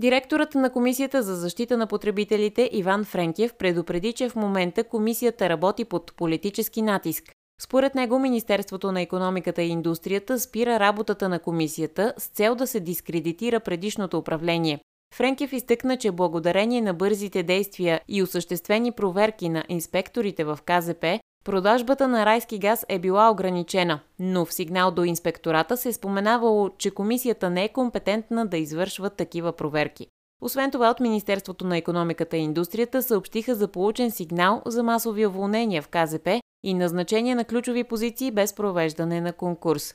Директорът 0.00 0.54
на 0.54 0.72
Комисията 0.72 1.22
за 1.22 1.36
защита 1.36 1.76
на 1.76 1.86
потребителите 1.86 2.70
Иван 2.72 3.04
Френкев 3.04 3.54
предупреди, 3.54 4.12
че 4.12 4.28
в 4.28 4.36
момента 4.36 4.84
комисията 4.84 5.48
работи 5.48 5.84
под 5.84 6.16
политически 6.16 6.82
натиск. 6.82 7.24
Според 7.60 7.94
него 7.94 8.18
Министерството 8.18 8.92
на 8.92 9.00
економиката 9.00 9.62
и 9.62 9.68
индустрията 9.68 10.40
спира 10.40 10.80
работата 10.80 11.28
на 11.28 11.38
комисията 11.38 12.14
с 12.18 12.26
цел 12.26 12.54
да 12.54 12.66
се 12.66 12.80
дискредитира 12.80 13.60
предишното 13.60 14.18
управление. 14.18 14.80
Френкев 15.14 15.52
изтъкна, 15.52 15.96
че 15.96 16.12
благодарение 16.12 16.80
на 16.80 16.94
бързите 16.94 17.42
действия 17.42 18.00
и 18.08 18.22
осъществени 18.22 18.92
проверки 18.92 19.48
на 19.48 19.64
инспекторите 19.68 20.44
в 20.44 20.58
КЗП, 20.64 21.20
продажбата 21.44 22.08
на 22.08 22.26
райски 22.26 22.58
газ 22.58 22.86
е 22.88 22.98
била 22.98 23.30
ограничена, 23.30 24.00
но 24.18 24.44
в 24.44 24.54
сигнал 24.54 24.90
до 24.90 25.04
инспектората 25.04 25.76
се 25.76 25.88
е 25.88 25.92
споменавало, 25.92 26.70
че 26.78 26.90
комисията 26.90 27.50
не 27.50 27.64
е 27.64 27.68
компетентна 27.68 28.46
да 28.46 28.56
извършва 28.56 29.10
такива 29.10 29.52
проверки. 29.52 30.06
Освен 30.42 30.70
това, 30.70 30.90
от 30.90 31.00
Министерството 31.00 31.66
на 31.66 31.76
економиката 31.76 32.36
и 32.36 32.40
индустрията 32.40 33.02
съобщиха 33.02 33.54
за 33.54 33.68
получен 33.68 34.10
сигнал 34.10 34.62
за 34.66 34.82
масови 34.82 35.26
уволнения 35.26 35.82
в 35.82 35.88
КЗП 35.88 36.28
и 36.64 36.74
назначение 36.74 37.34
на 37.34 37.44
ключови 37.44 37.84
позиции 37.84 38.30
без 38.30 38.54
провеждане 38.54 39.20
на 39.20 39.32
конкурс. 39.32 39.94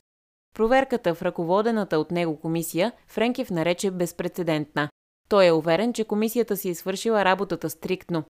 Проверката 0.55 1.15
в 1.15 1.21
ръководената 1.21 1.99
от 1.99 2.11
него 2.11 2.35
комисия 2.35 2.91
Френкев 3.07 3.49
нарече 3.49 3.91
безпредседентна. 3.91 4.89
Той 5.31 5.45
е 5.45 5.51
уверен, 5.51 5.93
че 5.93 6.03
комисията 6.03 6.57
си 6.57 6.69
е 6.69 6.75
свършила 6.75 7.25
работата 7.25 7.69
стриктно. 7.69 8.23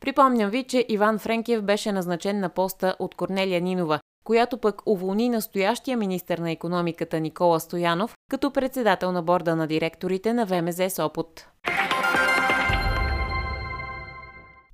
Припомням 0.00 0.50
ви, 0.50 0.64
че 0.64 0.84
Иван 0.88 1.18
Френкев 1.18 1.62
беше 1.62 1.92
назначен 1.92 2.40
на 2.40 2.48
поста 2.48 2.96
от 2.98 3.14
Корнелия 3.14 3.60
Нинова, 3.60 4.00
която 4.24 4.58
пък 4.58 4.82
уволни 4.86 5.28
настоящия 5.28 5.96
министр 5.96 6.36
на 6.38 6.50
економиката 6.50 7.20
Никола 7.20 7.60
Стоянов 7.60 8.14
като 8.30 8.50
председател 8.50 9.12
на 9.12 9.22
борда 9.22 9.56
на 9.56 9.66
директорите 9.66 10.32
на 10.32 10.46
ВМЗ 10.46 10.92
Сопот. 10.94 11.46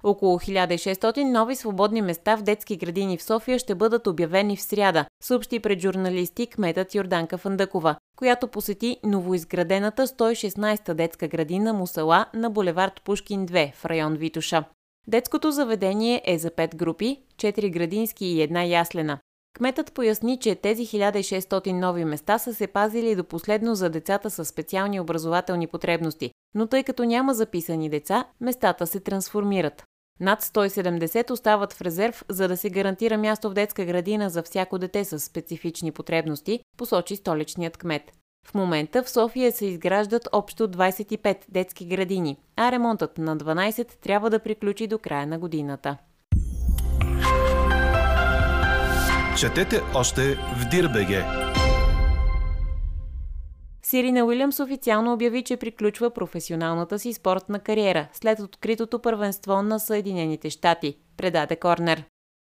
Около 0.02 0.38
1600 0.38 1.24
нови 1.24 1.56
свободни 1.56 2.02
места 2.02 2.36
в 2.36 2.42
детски 2.42 2.76
градини 2.76 3.18
в 3.18 3.22
София 3.22 3.58
ще 3.58 3.74
бъдат 3.74 4.06
обявени 4.06 4.56
в 4.56 4.62
сряда, 4.62 5.06
съобщи 5.22 5.60
пред 5.60 5.80
журналисти 5.80 6.46
кметът 6.46 6.94
Йорданка 6.94 7.38
Фандъкова, 7.38 7.96
която 8.16 8.48
посети 8.48 8.96
новоизградената 9.04 10.06
116-та 10.06 10.94
детска 10.94 11.28
градина 11.28 11.72
Мусала 11.72 12.26
на 12.34 12.50
булевард 12.50 13.02
Пушкин 13.04 13.46
2 13.46 13.74
в 13.74 13.84
район 13.84 14.14
Витуша. 14.14 14.64
Детското 15.06 15.50
заведение 15.50 16.22
е 16.24 16.38
за 16.38 16.50
5 16.50 16.76
групи, 16.76 17.22
4 17.36 17.70
градински 17.70 18.26
и 18.26 18.42
една 18.42 18.64
яслена. 18.64 19.18
Кметът 19.56 19.92
поясни, 19.92 20.38
че 20.38 20.54
тези 20.54 20.86
1600 20.86 21.72
нови 21.72 22.04
места 22.04 22.38
са 22.38 22.54
се 22.54 22.66
пазили 22.66 23.16
до 23.16 23.24
последно 23.24 23.74
за 23.74 23.90
децата 23.90 24.30
с 24.30 24.44
специални 24.44 25.00
образователни 25.00 25.66
потребности, 25.66 26.30
но 26.54 26.66
тъй 26.66 26.82
като 26.82 27.04
няма 27.04 27.34
записани 27.34 27.88
деца, 27.90 28.24
местата 28.40 28.86
се 28.86 29.00
трансформират. 29.00 29.84
Над 30.22 30.42
170 30.42 31.30
остават 31.30 31.72
в 31.72 31.80
резерв, 31.80 32.24
за 32.28 32.48
да 32.48 32.56
се 32.56 32.70
гарантира 32.70 33.18
място 33.18 33.50
в 33.50 33.54
детска 33.54 33.84
градина 33.84 34.30
за 34.30 34.42
всяко 34.42 34.78
дете 34.78 35.04
с 35.04 35.20
специфични 35.20 35.92
потребности, 35.92 36.60
посочи 36.76 37.16
столичният 37.16 37.76
кмет. 37.76 38.12
В 38.46 38.54
момента 38.54 39.02
в 39.02 39.10
София 39.10 39.52
се 39.52 39.66
изграждат 39.66 40.28
общо 40.32 40.68
25 40.68 41.36
детски 41.48 41.86
градини, 41.86 42.36
а 42.56 42.72
ремонтът 42.72 43.18
на 43.18 43.36
12 43.36 43.88
трябва 44.02 44.30
да 44.30 44.38
приключи 44.38 44.86
до 44.86 44.98
края 44.98 45.26
на 45.26 45.38
годината. 45.38 45.96
Четете 49.38 49.80
още 49.94 50.34
в 50.34 50.68
Дирбеге! 50.70 51.24
Сирина 53.92 54.24
Уилямс 54.24 54.60
официално 54.60 55.12
обяви, 55.12 55.42
че 55.42 55.56
приключва 55.56 56.10
професионалната 56.10 56.98
си 56.98 57.12
спортна 57.12 57.60
кариера 57.60 58.08
след 58.12 58.40
откритото 58.40 58.98
първенство 58.98 59.62
на 59.62 59.80
Съединените 59.80 60.50
щати, 60.50 60.96
предаде 61.16 61.56
Корнер. 61.56 62.04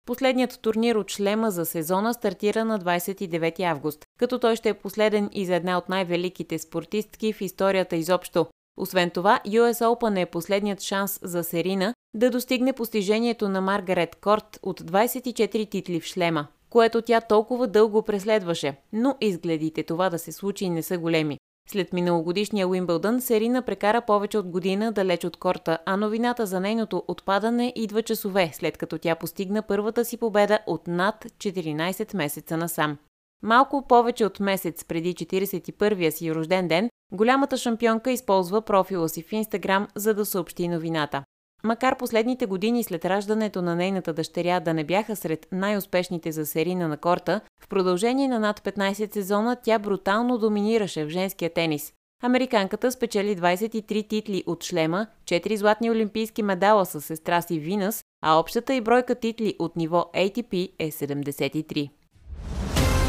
Последният 0.08 0.60
турнир 0.62 0.96
от 0.96 1.12
шлема 1.12 1.52
за 1.52 1.66
сезона 1.66 2.14
стартира 2.14 2.66
на 2.66 2.80
29 2.80 3.60
август, 3.60 4.06
като 4.20 4.40
той 4.40 4.56
ще 4.56 4.70
е 4.70 4.74
последен 4.74 5.30
и 5.34 5.46
за 5.46 5.56
една 5.56 5.78
от 5.78 5.90
най-великите 5.90 6.60
спортистки 6.60 7.34
в 7.34 7.42
историята 7.42 7.96
изобщо. 7.96 8.48
Освен 8.78 9.10
това, 9.10 9.40
US 9.48 9.86
Open 9.86 10.22
е 10.22 10.26
последният 10.26 10.82
шанс 10.82 11.20
за 11.24 11.44
Серина 11.44 11.94
да 12.14 12.30
достигне 12.30 12.74
постижението 12.74 13.50
на 13.50 13.62
Маргарет 13.62 14.16
Корт 14.16 14.60
от 14.64 14.82
24 14.82 15.72
титли 15.72 16.00
в 16.00 16.06
шлема 16.06 16.48
което 16.70 17.02
тя 17.02 17.22
толкова 17.22 17.68
дълго 17.68 18.02
преследваше, 18.02 18.78
но 18.94 19.16
изгледите 19.22 19.84
това 19.84 20.10
да 20.10 20.20
се 20.20 20.32
случи 20.32 20.70
не 20.70 20.84
са 20.84 20.98
големи. 20.98 21.38
След 21.70 21.94
миналогодишния 21.94 22.68
Уимбълдън 22.68 23.22
Серина 23.22 23.62
прекара 23.62 24.02
повече 24.02 24.38
от 24.38 24.50
година 24.50 24.92
далеч 24.92 25.24
от 25.24 25.38
корта, 25.38 25.78
а 25.86 25.98
новината 25.98 26.46
за 26.46 26.60
нейното 26.60 27.04
отпадане 27.08 27.74
идва 27.76 28.02
часове, 28.02 28.50
след 28.54 28.78
като 28.78 28.98
тя 28.98 29.16
постигна 29.16 29.62
първата 29.62 30.06
си 30.06 30.18
победа 30.18 30.60
от 30.68 30.88
над 30.88 31.26
14 31.26 32.16
месеца 32.16 32.58
насам. 32.58 32.98
Малко 33.44 33.88
повече 33.88 34.26
от 34.26 34.40
месец 34.40 34.86
преди 34.86 35.14
41-я 35.14 36.12
си 36.12 36.36
рожден 36.36 36.68
ден, 36.68 36.90
голямата 37.14 37.58
шампионка 37.58 38.12
използва 38.12 38.62
профила 38.62 39.10
си 39.10 39.24
в 39.24 39.32
Инстаграм, 39.32 39.88
за 39.96 40.14
да 40.14 40.26
съобщи 40.26 40.68
новината. 40.68 41.24
Макар 41.64 41.98
последните 41.98 42.46
години 42.46 42.84
след 42.84 43.06
раждането 43.06 43.62
на 43.62 43.76
нейната 43.76 44.14
дъщеря 44.14 44.60
да 44.60 44.74
не 44.74 44.84
бяха 44.84 45.16
сред 45.16 45.48
най-успешните 45.52 46.32
за 46.32 46.46
серина 46.46 46.88
на 46.88 46.98
корта, 46.98 47.42
в 47.64 47.68
продължение 47.68 48.28
на 48.28 48.40
над 48.40 48.60
15 48.60 49.14
сезона 49.14 49.58
тя 49.64 49.80
брутално 49.80 50.38
доминираше 50.38 51.06
в 51.06 51.10
женския 51.10 51.54
тенис. 51.54 51.94
Американката 52.24 52.92
спечели 52.92 53.38
23 53.38 54.10
титли 54.10 54.44
от 54.48 54.64
шлема, 54.64 55.08
4 55.26 55.56
златни 55.56 55.92
олимпийски 55.92 56.44
медала 56.44 56.86
с 56.86 57.02
сестра 57.02 57.42
си 57.42 57.60
Винас, 57.60 58.04
а 58.22 58.40
общата 58.40 58.74
и 58.74 58.82
бройка 58.82 59.16
титли 59.16 59.56
от 59.60 59.76
ниво 59.76 60.06
ATP 60.16 60.72
е 60.80 60.92
73. 60.92 61.90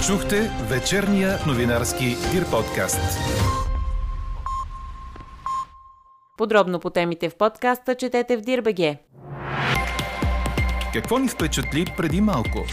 Чухте 0.07 0.51
вечерния 0.69 1.39
новинарски 1.47 2.17
Дир 2.33 2.51
подкаст. 2.51 3.01
Подробно 6.37 6.81
по 6.81 6.91
темите 6.91 7.29
в 7.31 7.37
подкаста 7.37 7.95
четете 7.95 8.37
в 8.37 8.41
Дирбеге. 8.41 8.99
Какво 10.93 11.19
ни 11.19 11.29
впечатли 11.29 11.85
преди 11.97 12.21
малко? 12.21 12.65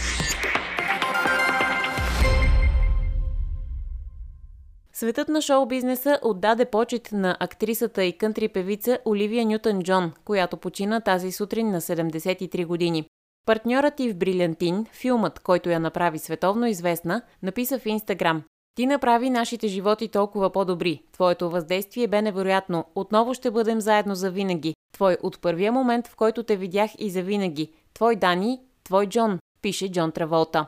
Светът 4.92 5.28
на 5.28 5.42
шоу-бизнеса 5.42 6.18
отдаде 6.22 6.64
почет 6.64 7.12
на 7.12 7.36
актрисата 7.40 8.04
и 8.04 8.18
кънтри 8.18 8.48
певица 8.48 8.98
Оливия 9.04 9.44
Нютън 9.44 9.82
Джон, 9.82 10.12
която 10.24 10.56
почина 10.56 11.00
тази 11.00 11.32
сутрин 11.32 11.70
на 11.70 11.80
73 11.80 12.66
години. 12.66 13.04
Партньорът 13.46 14.00
и 14.00 14.10
в 14.10 14.16
Брилянтин, 14.16 14.86
филмът, 14.92 15.40
който 15.40 15.70
я 15.70 15.80
направи 15.80 16.18
световно 16.18 16.66
известна, 16.66 17.22
написа 17.42 17.78
в 17.78 17.86
Инстаграм 17.86 18.42
ти 18.74 18.86
направи 18.86 19.30
нашите 19.30 19.68
животи 19.68 20.08
толкова 20.08 20.50
по-добри. 20.50 21.02
Твоето 21.12 21.50
въздействие 21.50 22.06
бе 22.06 22.22
невероятно. 22.22 22.84
Отново 22.94 23.34
ще 23.34 23.50
бъдем 23.50 23.80
заедно 23.80 24.14
за 24.14 24.30
винаги. 24.30 24.74
Твой 24.92 25.16
от 25.22 25.40
първия 25.40 25.72
момент, 25.72 26.06
в 26.06 26.16
който 26.16 26.42
те 26.42 26.56
видях 26.56 26.90
и 26.98 27.10
за 27.10 27.22
винаги. 27.22 27.72
Твой 27.94 28.16
Дани, 28.16 28.60
твой 28.84 29.06
Джон, 29.06 29.38
пише 29.62 29.92
Джон 29.92 30.12
Траволта. 30.12 30.66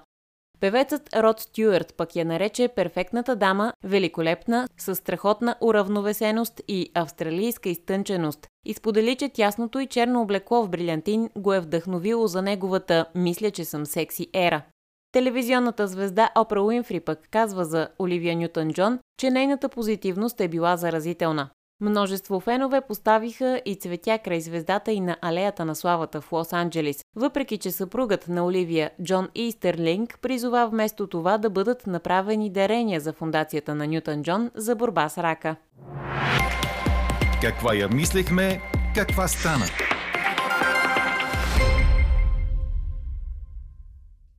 Певецът 0.60 1.16
Род 1.16 1.40
Стюарт 1.40 1.94
пък 1.96 2.16
я 2.16 2.25
нарече 2.25 2.68
перфектната 2.68 3.36
дама, 3.36 3.72
великолепна, 3.84 4.68
с 4.78 4.94
страхотна 4.94 5.56
уравновесеност 5.60 6.60
и 6.68 6.90
австралийска 6.94 7.68
изтънченост. 7.68 8.46
И 8.64 8.75
сподели, 8.75 9.16
че 9.16 9.28
тясното 9.28 9.78
и 9.78 9.86
черно 9.86 10.22
облекло 10.22 10.62
в 10.62 10.68
брилянтин 10.68 11.30
го 11.36 11.52
е 11.52 11.60
вдъхновило 11.60 12.26
за 12.26 12.42
неговата 12.42 13.06
«Мисля, 13.14 13.50
че 13.50 13.64
съм 13.64 13.86
секси» 13.86 14.28
ера. 14.34 14.62
Телевизионната 15.12 15.86
звезда 15.86 16.30
Опра 16.38 16.62
Уинфри 16.62 17.00
пък 17.00 17.18
казва 17.30 17.64
за 17.64 17.88
Оливия 17.98 18.36
Нютън 18.36 18.72
Джон, 18.72 18.98
че 19.20 19.30
нейната 19.30 19.68
позитивност 19.68 20.40
е 20.40 20.48
била 20.48 20.76
заразителна. 20.76 21.48
Множество 21.80 22.40
фенове 22.40 22.80
поставиха 22.80 23.62
и 23.64 23.75
цветя 23.75 24.18
край 24.18 24.40
звездата 24.40 24.92
и 24.92 25.00
на 25.00 25.16
алеята 25.22 25.64
на 25.64 25.75
славата 25.75 26.20
в 26.20 26.30
Лос-Анджелис, 26.30 27.04
въпреки 27.16 27.58
че 27.58 27.70
съпругът 27.70 28.28
на 28.28 28.46
Оливия 28.46 28.90
Джон 29.02 29.28
Истерлинг 29.34 30.18
призова 30.22 30.68
вместо 30.68 31.06
това 31.06 31.38
да 31.38 31.50
бъдат 31.50 31.86
направени 31.86 32.50
дарения 32.50 33.00
за 33.00 33.12
фундацията 33.12 33.75
на 33.75 33.86
Нютън 33.86 34.22
Джон 34.22 34.50
за 34.54 34.76
борба 34.76 35.08
с 35.08 35.18
рака. 35.18 35.56
Каква 37.42 37.75
я 37.75 37.88
мислехме, 37.88 38.60
каква 38.94 39.28
стана? 39.28 39.64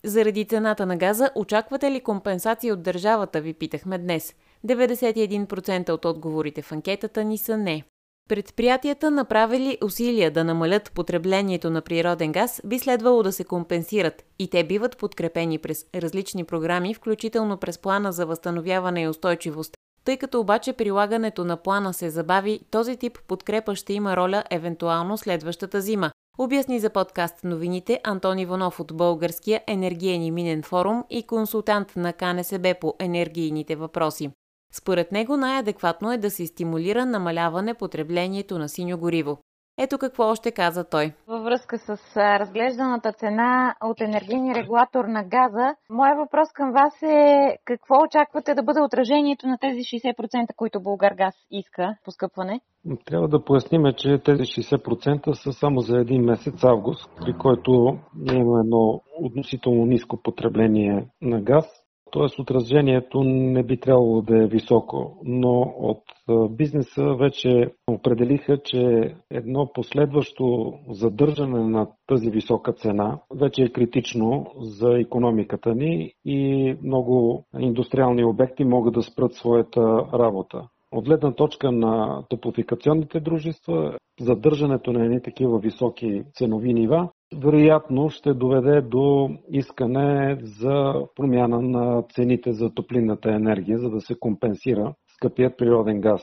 Заради 0.07 0.45
цената 0.45 0.85
на 0.85 0.97
газа, 0.97 1.29
очаквате 1.35 1.91
ли 1.91 1.99
компенсация 1.99 2.73
от 2.73 2.81
държавата, 2.81 3.41
ви 3.41 3.53
питахме 3.53 3.97
днес. 3.97 4.35
91% 4.67 5.89
от 5.89 6.05
отговорите 6.05 6.61
в 6.61 6.71
анкетата 6.71 7.23
ни 7.23 7.37
са 7.37 7.57
не. 7.57 7.83
Предприятията, 8.29 9.11
направили 9.11 9.77
усилия 9.83 10.31
да 10.31 10.43
намалят 10.43 10.91
потреблението 10.91 11.69
на 11.69 11.81
природен 11.81 12.31
газ, 12.31 12.61
би 12.65 12.79
следвало 12.79 13.23
да 13.23 13.31
се 13.31 13.43
компенсират 13.43 14.25
и 14.39 14.49
те 14.49 14.63
биват 14.63 14.97
подкрепени 14.97 15.57
през 15.57 15.85
различни 15.95 16.43
програми, 16.43 16.93
включително 16.93 17.57
през 17.57 17.77
плана 17.77 18.11
за 18.11 18.25
възстановяване 18.25 19.01
и 19.01 19.07
устойчивост. 19.07 19.77
Тъй 20.03 20.17
като 20.17 20.39
обаче 20.39 20.73
прилагането 20.73 21.45
на 21.45 21.57
плана 21.57 21.93
се 21.93 22.09
забави, 22.09 22.59
този 22.71 22.97
тип 22.97 23.19
подкрепа 23.27 23.75
ще 23.75 23.93
има 23.93 24.17
роля 24.17 24.43
евентуално 24.51 25.17
следващата 25.17 25.81
зима, 25.81 26.11
Обясни 26.39 26.79
за 26.79 26.89
подкаст 26.89 27.43
новините 27.43 27.99
Антон 28.03 28.39
Иванов 28.39 28.79
от 28.79 28.97
Българския 28.97 29.61
енергиен 29.67 30.23
и 30.23 30.31
минен 30.31 30.63
форум 30.63 31.03
и 31.09 31.23
консултант 31.23 31.95
на 31.95 32.13
КНСБ 32.13 32.75
по 32.81 32.93
енергийните 32.99 33.75
въпроси. 33.75 34.31
Според 34.73 35.11
него 35.11 35.37
най-адекватно 35.37 36.11
е 36.11 36.17
да 36.17 36.31
се 36.31 36.47
стимулира 36.47 37.05
намаляване 37.05 37.73
потреблението 37.73 38.59
на 38.59 38.69
синьо 38.69 38.97
гориво. 38.97 39.37
Ето 39.79 39.97
какво 39.97 40.23
още 40.23 40.51
каза 40.51 40.89
той. 40.89 41.13
Във 41.27 41.43
връзка 41.43 41.77
с 41.77 42.17
разглежданата 42.17 43.11
цена 43.11 43.75
от 43.83 44.01
енергийния 44.01 44.55
регулатор 44.55 45.05
на 45.05 45.23
газа, 45.23 45.75
моя 45.89 46.15
въпрос 46.15 46.49
към 46.53 46.71
вас 46.71 47.01
е 47.03 47.57
какво 47.65 47.95
очаквате 48.05 48.53
да 48.53 48.63
бъде 48.63 48.81
отражението 48.81 49.47
на 49.47 49.57
тези 49.57 49.79
60%, 49.79 50.55
които 50.55 50.81
Българ 50.81 51.13
газ 51.13 51.35
иска 51.51 51.95
по 52.05 52.11
скъпване? 52.11 52.61
Трябва 53.05 53.27
да 53.27 53.43
поясним, 53.45 53.83
че 53.97 54.17
тези 54.25 54.43
60% 54.43 55.33
са 55.33 55.53
само 55.53 55.79
за 55.79 55.97
един 55.97 56.21
месец 56.21 56.63
август, 56.63 57.09
при 57.21 57.33
който 57.33 57.97
има 58.33 58.59
едно 58.59 59.01
относително 59.21 59.85
ниско 59.85 60.21
потребление 60.21 61.07
на 61.21 61.41
газ. 61.41 61.76
Т.е. 62.11 62.41
отражението 62.41 63.23
не 63.23 63.63
би 63.63 63.79
трябвало 63.79 64.21
да 64.21 64.43
е 64.43 64.47
високо, 64.47 65.17
но 65.23 65.61
от 65.77 66.03
бизнеса 66.49 67.15
вече 67.19 67.71
определиха, 67.87 68.57
че 68.63 69.13
едно 69.31 69.71
последващо 69.73 70.73
задържане 70.89 71.59
на 71.59 71.87
тази 72.07 72.29
висока 72.29 72.73
цена 72.73 73.19
вече 73.35 73.63
е 73.63 73.69
критично 73.69 74.45
за 74.59 74.99
економиката 74.99 75.75
ни 75.75 76.13
и 76.25 76.75
много 76.83 77.45
индустриални 77.59 78.25
обекти 78.25 78.63
могат 78.65 78.93
да 78.93 79.01
спрат 79.03 79.33
своята 79.33 79.81
работа. 80.13 80.67
От 80.91 81.05
гледна 81.05 81.31
точка 81.31 81.71
на 81.71 82.23
топлофикационните 82.29 83.19
дружества, 83.19 83.97
задържането 84.19 84.91
на 84.91 85.05
едни 85.05 85.21
такива 85.21 85.59
високи 85.59 86.23
ценови 86.33 86.73
нива 86.73 87.09
вероятно 87.35 88.09
ще 88.09 88.33
доведе 88.33 88.81
до 88.81 89.29
искане 89.51 90.37
за 90.41 90.93
промяна 91.15 91.61
на 91.61 92.03
цените 92.03 92.53
за 92.53 92.69
топлинната 92.73 93.29
енергия, 93.29 93.77
за 93.79 93.89
да 93.89 94.01
се 94.01 94.19
компенсира 94.19 94.93
скъпият 95.15 95.57
природен 95.57 96.01
газ. 96.01 96.21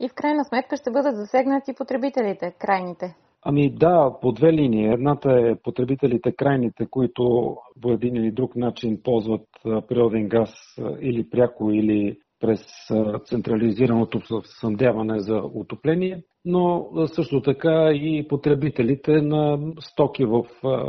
И 0.00 0.08
в 0.08 0.14
крайна 0.14 0.44
сметка 0.44 0.76
ще 0.76 0.90
бъдат 0.90 1.16
засегнати 1.16 1.74
потребителите, 1.74 2.54
крайните. 2.58 3.16
Ами 3.42 3.70
да, 3.70 4.12
по 4.20 4.32
две 4.32 4.52
линии. 4.52 4.86
Едната 4.86 5.32
е 5.32 5.54
потребителите 5.62 6.32
крайните, 6.32 6.86
които 6.90 7.56
по 7.82 7.92
един 7.92 8.16
или 8.16 8.30
друг 8.30 8.56
начин 8.56 9.00
ползват 9.04 9.48
природен 9.88 10.28
газ 10.28 10.50
или 11.00 11.30
пряко, 11.30 11.70
или 11.70 12.18
през 12.40 12.60
централизираното 13.24 14.20
съндяване 14.44 15.18
за 15.18 15.40
отопление, 15.54 16.22
но 16.44 16.88
също 17.06 17.42
така 17.42 17.90
и 17.92 18.26
потребителите 18.28 19.12
на 19.12 19.72
стоки 19.80 20.24
в 20.24 20.42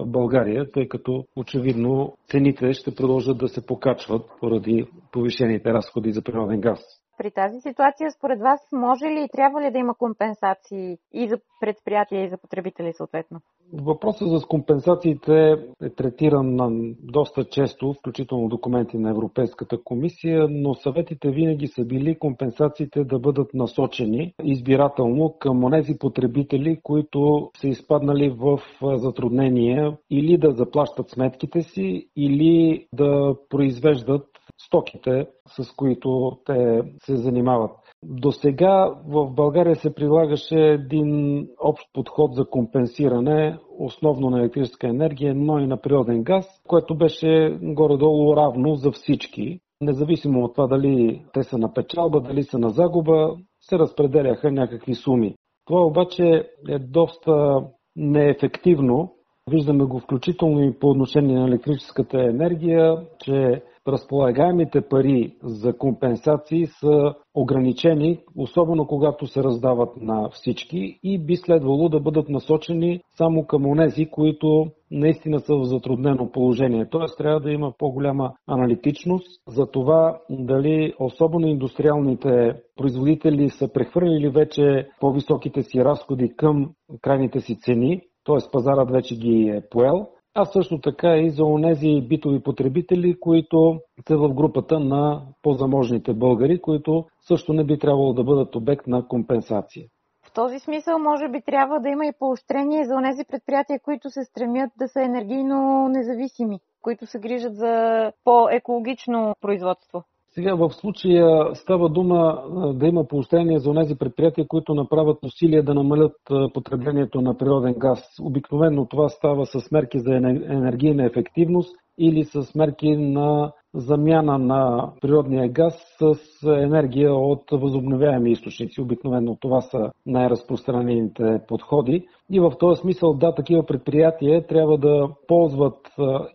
България, 0.06 0.72
тъй 0.72 0.88
като 0.88 1.26
очевидно 1.36 2.14
цените 2.30 2.74
ще 2.74 2.96
продължат 2.96 3.38
да 3.38 3.48
се 3.48 3.66
покачват 3.66 4.26
поради 4.40 4.86
повишените 5.12 5.74
разходи 5.74 6.12
за 6.12 6.22
природен 6.22 6.62
газ. 6.62 6.80
При 7.18 7.32
тази 7.32 7.60
ситуация, 7.62 8.12
според 8.12 8.40
вас, 8.40 8.60
може 8.72 9.06
ли 9.06 9.24
и 9.24 9.30
трябва 9.34 9.62
ли 9.62 9.72
да 9.72 9.78
има 9.78 9.96
компенсации 9.96 10.98
и 11.14 11.28
за 11.30 11.38
предприятия, 11.62 12.24
и 12.24 12.30
за 12.30 12.38
потребители 12.38 12.94
съответно? 12.94 13.40
Въпросът 13.74 14.30
за 14.30 14.48
компенсациите 14.48 15.56
е 15.82 15.90
третиран 15.90 16.58
доста 17.00 17.44
често, 17.44 17.94
включително 17.94 18.50
документи 18.50 18.98
на 18.98 19.10
Европейската 19.10 19.84
комисия, 19.84 20.48
но 20.50 20.74
съветите 20.74 21.32
винаги 21.32 21.68
са 21.68 21.86
били 21.86 22.20
компенсациите 22.20 23.04
да 23.04 23.20
бъдат 23.20 23.54
насочени 23.54 24.34
избирателно 24.44 25.36
към 25.40 25.72
тези 25.72 25.98
потребители, 26.00 26.80
които 26.84 27.52
са 27.58 27.68
изпаднали 27.68 28.30
в 28.30 28.60
затруднение 28.82 29.98
или 30.10 30.38
да 30.38 30.52
заплащат 30.52 31.10
сметките 31.10 31.62
си, 31.62 32.10
или 32.16 32.88
да 32.94 33.36
произвеждат 33.50 34.26
стоките, 34.58 35.28
с 35.48 35.76
които 35.76 36.38
те 36.46 36.82
се 37.06 37.16
занимават. 37.16 37.72
До 38.04 38.32
сега 38.32 38.96
в 39.08 39.32
България 39.32 39.76
се 39.76 39.96
прилагаше 39.96 40.60
един 40.60 41.42
общ 41.60 41.86
подход 41.94 42.36
за 42.36 42.46
компенсиране, 42.46 43.58
основно 43.80 44.30
на 44.30 44.40
електрическа 44.40 44.88
енергия, 44.88 45.36
но 45.36 45.60
и 45.60 45.68
на 45.68 45.78
природен 45.78 46.24
газ, 46.24 46.62
което 46.68 46.98
беше 46.98 47.58
горе-долу 47.62 48.36
равно 48.36 48.76
за 48.76 48.92
всички. 48.92 49.60
Независимо 49.82 50.44
от 50.44 50.56
това 50.56 50.68
дали 50.68 51.26
те 51.34 51.44
са 51.44 51.58
на 51.58 51.74
печалба, 51.74 52.22
дали 52.22 52.44
са 52.44 52.60
на 52.60 52.70
загуба, 52.70 53.36
се 53.62 53.80
разпределяха 53.80 54.52
някакви 54.52 54.96
суми. 54.96 55.36
Това 55.66 55.82
обаче 55.82 56.50
е 56.70 56.80
доста 56.80 57.64
неефективно. 57.96 59.14
Виждаме 59.50 59.86
го 59.86 60.00
включително 60.00 60.64
и 60.64 60.80
по 60.80 60.90
отношение 60.90 61.36
на 61.36 61.48
електрическата 61.48 62.24
енергия, 62.24 62.98
че 63.20 63.64
разполагаемите 63.88 64.82
пари 64.82 65.36
за 65.44 65.78
компенсации 65.78 66.66
са 66.68 67.14
ограничени, 67.34 68.20
особено 68.36 68.88
когато 68.88 69.28
се 69.28 69.44
раздават 69.44 69.90
на 70.02 70.30
всички 70.30 71.00
и 71.04 71.20
би 71.20 71.36
следвало 71.36 71.90
да 71.90 72.00
бъдат 72.00 72.30
насочени 72.30 73.02
само 73.18 73.46
към 73.46 73.66
онези, 73.66 74.06
които 74.06 74.66
наистина 74.92 75.40
са 75.40 75.56
в 75.56 75.64
затруднено 75.64 76.32
положение. 76.32 76.90
Т.е. 76.92 77.18
трябва 77.18 77.40
да 77.40 77.52
има 77.52 77.74
по-голяма 77.78 78.34
аналитичност 78.48 79.42
за 79.48 79.72
това 79.72 80.20
дали 80.30 80.94
особено 81.00 81.48
индустриалните 81.48 82.54
производители 82.76 83.50
са 83.50 83.74
прехвърлили 83.74 84.30
вече 84.30 84.88
по-високите 85.00 85.64
си 85.64 85.84
разходи 85.84 86.36
към 86.36 86.70
крайните 87.02 87.40
си 87.40 87.60
цени, 87.60 88.02
т.е. 88.26 88.52
пазарът 88.52 88.92
вече 88.92 89.16
ги 89.16 89.50
е 89.50 89.62
поел 89.70 90.08
а 90.40 90.46
също 90.46 90.82
така 90.82 91.18
и 91.18 91.30
за 91.30 91.44
онези 91.44 92.02
битови 92.02 92.44
потребители, 92.44 93.20
които 93.20 93.80
са 94.08 94.18
в 94.18 94.34
групата 94.34 94.80
на 94.80 95.22
по-заможните 95.42 96.14
българи, 96.14 96.62
които 96.62 97.06
също 97.22 97.54
не 97.54 97.64
би 97.64 97.80
трябвало 97.80 98.14
да 98.14 98.24
бъдат 98.24 98.56
обект 98.56 98.88
на 98.88 99.08
компенсация. 99.08 99.86
В 100.26 100.34
този 100.34 100.60
смисъл, 100.60 101.00
може 101.00 101.30
би, 101.30 101.42
трябва 101.42 101.80
да 101.80 101.90
има 101.90 102.06
и 102.06 102.12
поощрение 102.20 102.86
за 102.86 102.96
онези 102.96 103.24
предприятия, 103.30 103.80
които 103.80 104.10
се 104.10 104.24
стремят 104.24 104.72
да 104.80 104.88
са 104.88 105.02
енергийно 105.02 105.88
независими, 105.90 106.60
които 106.82 107.06
се 107.06 107.20
грижат 107.20 107.56
за 107.56 108.12
по-екологично 108.24 109.36
производство. 109.42 110.04
Сега 110.38 110.56
в 110.56 110.70
случая 110.74 111.56
става 111.56 111.90
дума 111.90 112.44
да 112.76 112.88
има 112.88 113.08
поощрение 113.08 113.60
за 113.60 113.74
тези 113.74 113.96
предприятия, 113.96 114.48
които 114.48 114.74
направят 114.74 115.18
усилия 115.24 115.64
да 115.64 115.74
намалят 115.74 116.16
потреблението 116.54 117.22
на 117.22 117.38
природен 117.38 117.74
газ. 117.78 118.00
Обикновено 118.22 118.86
това 118.86 119.10
става 119.10 119.46
с 119.46 119.72
мерки 119.72 120.00
за 120.00 120.16
енергийна 120.16 121.06
ефективност 121.06 121.76
или 121.98 122.24
с 122.24 122.56
мерки 122.56 122.96
на 122.96 123.52
замяна 123.74 124.38
на 124.38 124.92
природния 125.02 125.50
газ 125.50 125.74
с 126.00 126.18
енергия 126.48 127.14
от 127.14 127.44
възобновяеми 127.52 128.32
източници. 128.32 128.82
Обикновено 128.82 129.38
това 129.42 129.62
са 129.62 129.92
най-разпространените 130.06 131.42
подходи. 131.48 132.06
И 132.32 132.40
в 132.40 132.54
този 132.60 132.82
смисъл, 132.82 133.14
да, 133.14 133.36
такива 133.36 133.66
предприятия 133.66 134.48
трябва 134.48 134.78
да 134.78 135.10
ползват 135.28 135.88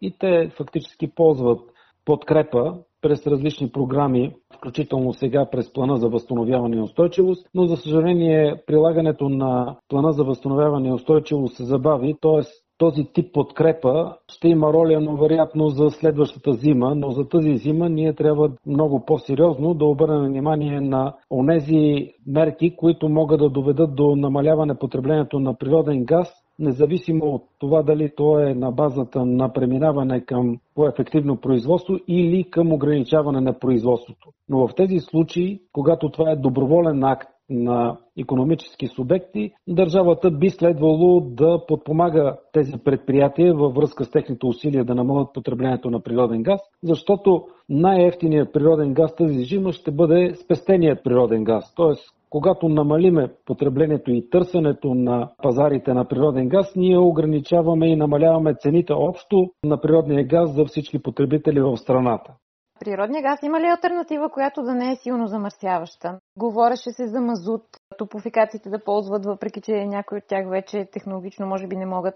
и 0.03 0.19
те 0.19 0.49
фактически 0.57 1.15
ползват 1.15 1.61
подкрепа 2.05 2.75
през 3.03 3.27
различни 3.27 3.71
програми, 3.73 4.33
включително 4.57 5.13
сега 5.13 5.51
през 5.51 5.73
плана 5.73 5.97
за 5.97 6.09
възстановяване 6.09 6.77
и 6.77 6.81
устойчивост, 6.81 7.47
но 7.55 7.67
за 7.67 7.77
съжаление 7.77 8.63
прилагането 8.67 9.29
на 9.29 9.77
плана 9.89 10.13
за 10.13 10.25
възстановяване 10.25 10.89
и 10.89 10.93
устойчивост 10.93 11.57
се 11.57 11.65
забави, 11.65 12.15
т.е. 12.21 12.41
този 12.79 13.05
тип 13.13 13.35
подкрепа 13.35 14.17
ще 14.29 14.49
има 14.49 14.73
роля, 14.73 15.01
но 15.01 15.17
вероятно 15.17 15.69
за 15.69 15.91
следващата 15.91 16.53
зима, 16.53 16.95
но 16.95 17.11
за 17.11 17.29
тази 17.29 17.57
зима 17.57 17.89
ние 17.89 18.15
трябва 18.15 18.51
много 18.67 19.05
по-сериозно 19.07 19.75
да 19.75 19.85
обърнем 19.85 20.25
внимание 20.25 20.81
на 20.81 21.15
онези 21.31 22.11
мерки, 22.27 22.77
които 22.77 23.09
могат 23.09 23.41
да 23.41 23.51
доведат 23.51 23.95
до 23.95 24.17
намаляване 24.17 24.75
потреблението 24.75 25.41
на 25.41 25.59
природен 25.59 26.05
газ 26.05 26.42
независимо 26.59 27.25
от 27.25 27.43
това 27.59 27.83
дали 27.83 28.11
то 28.17 28.39
е 28.39 28.55
на 28.55 28.71
базата 28.73 29.27
на 29.27 29.53
преминаване 29.53 30.21
към 30.21 30.59
по-ефективно 30.75 31.37
производство 31.37 31.95
или 32.09 32.51
към 32.51 32.73
ограничаване 32.73 33.41
на 33.41 33.59
производството. 33.59 34.29
Но 34.49 34.69
в 34.69 34.75
тези 34.75 34.99
случаи, 34.99 35.61
когато 35.73 36.11
това 36.11 36.31
е 36.31 36.37
доброволен 36.37 37.05
акт 37.05 37.29
на 37.51 37.97
економически 38.19 38.87
субекти, 38.87 39.53
държавата 39.69 40.31
би 40.31 40.51
следвало 40.51 41.21
да 41.21 41.67
подпомага 41.69 42.37
тези 42.53 42.73
предприятия 42.85 43.55
във 43.55 43.75
връзка 43.75 44.05
с 44.05 44.11
техните 44.11 44.47
усилия 44.47 44.85
да 44.85 44.95
намалят 44.95 45.33
потреблението 45.35 45.91
на 45.91 46.01
природен 46.01 46.43
газ, 46.43 46.61
защото 46.83 47.47
най-ефтиният 47.69 48.53
природен 48.53 48.95
газ 48.95 49.15
тази 49.15 49.45
зима 49.45 49.73
ще 49.73 49.91
бъде 49.91 50.35
спестеният 50.35 51.05
природен 51.05 51.45
газ. 51.45 51.75
Тоест, 51.75 52.22
когато 52.33 52.69
намалиме 52.69 53.29
потреблението 53.47 54.11
и 54.11 54.31
търсенето 54.31 54.95
на 54.95 55.31
пазарите 55.43 55.95
на 55.95 56.09
природен 56.09 56.49
газ, 56.49 56.73
ние 56.77 56.99
ограничаваме 56.99 57.87
и 57.87 57.97
намаляваме 57.97 58.55
цените 58.55 58.93
общо 58.93 59.51
на 59.65 59.81
природния 59.81 60.27
газ 60.27 60.55
за 60.55 60.65
всички 60.65 61.03
потребители 61.03 61.61
в 61.61 61.77
страната. 61.77 62.33
Природния 62.81 63.23
газ 63.23 63.43
има 63.43 63.61
ли 63.61 63.67
альтернатива, 63.67 64.31
която 64.31 64.63
да 64.63 64.75
не 64.75 64.93
е 64.93 64.97
силно 64.97 65.27
замърсяваща? 65.27 66.19
Говореше 66.39 66.91
се 66.91 67.07
за 67.07 67.21
мазут, 67.21 67.63
топофикациите 67.99 68.71
да 68.71 68.85
ползват, 68.85 69.27
въпреки 69.27 69.61
че 69.61 69.87
някои 69.87 70.19
от 70.19 70.25
тях 70.29 70.49
вече 70.51 70.89
технологично 70.93 71.47
може 71.47 71.67
би 71.67 71.77
не 71.77 71.87
могат. 71.87 72.15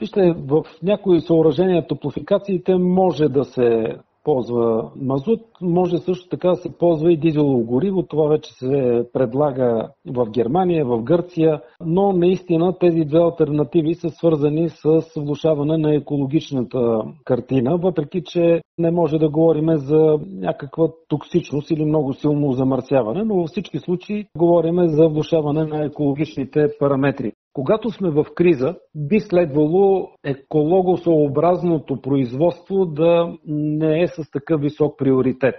Вижте, 0.00 0.34
в 0.36 0.64
някои 0.82 1.20
съоръжения 1.20 1.86
топлофикациите 1.86 2.74
може 2.74 3.28
да 3.28 3.44
се 3.44 3.96
ползва 4.24 4.90
мазут, 4.96 5.40
може 5.60 5.98
също 5.98 6.28
така 6.28 6.48
да 6.48 6.56
се 6.56 6.78
ползва 6.78 7.12
и 7.12 7.16
дизелово 7.16 7.64
гориво. 7.64 8.02
Това 8.02 8.28
вече 8.28 8.52
се 8.52 9.04
предлага 9.12 9.88
в 10.06 10.30
Германия, 10.30 10.84
в 10.84 11.02
Гърция, 11.02 11.60
но 11.84 12.12
наистина 12.12 12.78
тези 12.78 13.04
две 13.04 13.18
альтернативи 13.18 13.94
са 13.94 14.10
свързани 14.10 14.68
с 14.68 15.02
влушаване 15.16 15.78
на 15.78 15.94
екологичната 15.94 17.02
картина, 17.24 17.76
въпреки 17.76 18.22
че 18.24 18.60
не 18.78 18.90
може 18.90 19.18
да 19.18 19.30
говорим 19.30 19.76
за 19.76 20.18
някаква 20.26 20.88
токсичност 21.08 21.70
или 21.70 21.84
много 21.84 22.14
силно 22.14 22.52
замърсяване, 22.52 23.24
но 23.24 23.34
във 23.34 23.48
всички 23.48 23.78
случаи 23.78 24.26
говорим 24.36 24.88
за 24.88 25.08
влушаване 25.08 25.64
на 25.64 25.84
екологичните 25.84 26.68
параметри. 26.78 27.32
Когато 27.52 27.90
сме 27.90 28.10
в 28.10 28.26
криза, 28.34 28.76
би 28.94 29.20
следвало 29.20 30.08
екологосъобразното 30.24 32.00
производство 32.00 32.86
да 32.86 33.38
не 33.46 34.02
е 34.02 34.06
с 34.06 34.30
такъв 34.30 34.60
висок 34.60 34.98
приоритет. 34.98 35.54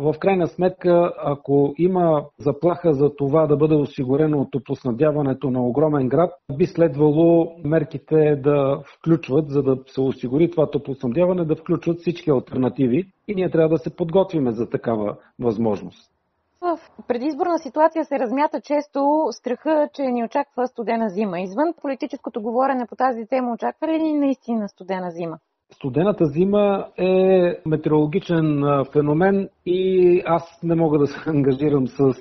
В 0.00 0.14
крайна 0.20 0.46
сметка, 0.46 1.12
ако 1.18 1.74
има 1.78 2.24
заплаха 2.38 2.94
за 2.94 3.16
това 3.16 3.46
да 3.46 3.56
бъде 3.56 3.74
осигурено 3.74 4.40
от 4.40 4.50
топлоснабдяването 4.50 5.50
на 5.50 5.66
огромен 5.66 6.08
град, 6.08 6.30
би 6.56 6.66
следвало 6.66 7.52
мерките 7.64 8.36
да 8.36 8.82
включват, 8.98 9.50
за 9.50 9.62
да 9.62 9.78
се 9.86 10.00
осигури 10.00 10.50
това 10.50 10.70
топлоснабдяване, 10.70 11.44
да 11.44 11.56
включват 11.56 11.98
всички 11.98 12.30
альтернативи 12.30 13.04
и 13.28 13.34
ние 13.34 13.50
трябва 13.50 13.68
да 13.68 13.78
се 13.78 13.96
подготвиме 13.96 14.52
за 14.52 14.70
такава 14.70 15.16
възможност. 15.38 16.17
В 16.60 16.78
предизборна 17.08 17.58
ситуация 17.58 18.04
се 18.04 18.18
размята 18.18 18.60
често 18.60 19.00
страха, 19.30 19.88
че 19.94 20.02
ни 20.02 20.24
очаква 20.24 20.66
студена 20.66 21.08
зима. 21.08 21.40
Извън 21.40 21.74
политическото 21.82 22.42
говорене 22.42 22.86
по 22.88 22.96
тази 22.96 23.26
тема, 23.26 23.52
очаква 23.52 23.88
ли 23.88 24.02
ни 24.02 24.18
наистина 24.18 24.68
студена 24.68 25.10
зима? 25.10 25.38
Студената 25.72 26.26
зима 26.26 26.86
е 26.98 27.54
метеорологичен 27.66 28.64
феномен 28.92 29.48
и 29.66 30.22
аз 30.26 30.60
не 30.62 30.74
мога 30.74 30.98
да 30.98 31.06
се 31.06 31.18
ангажирам 31.30 31.86
с 31.86 32.12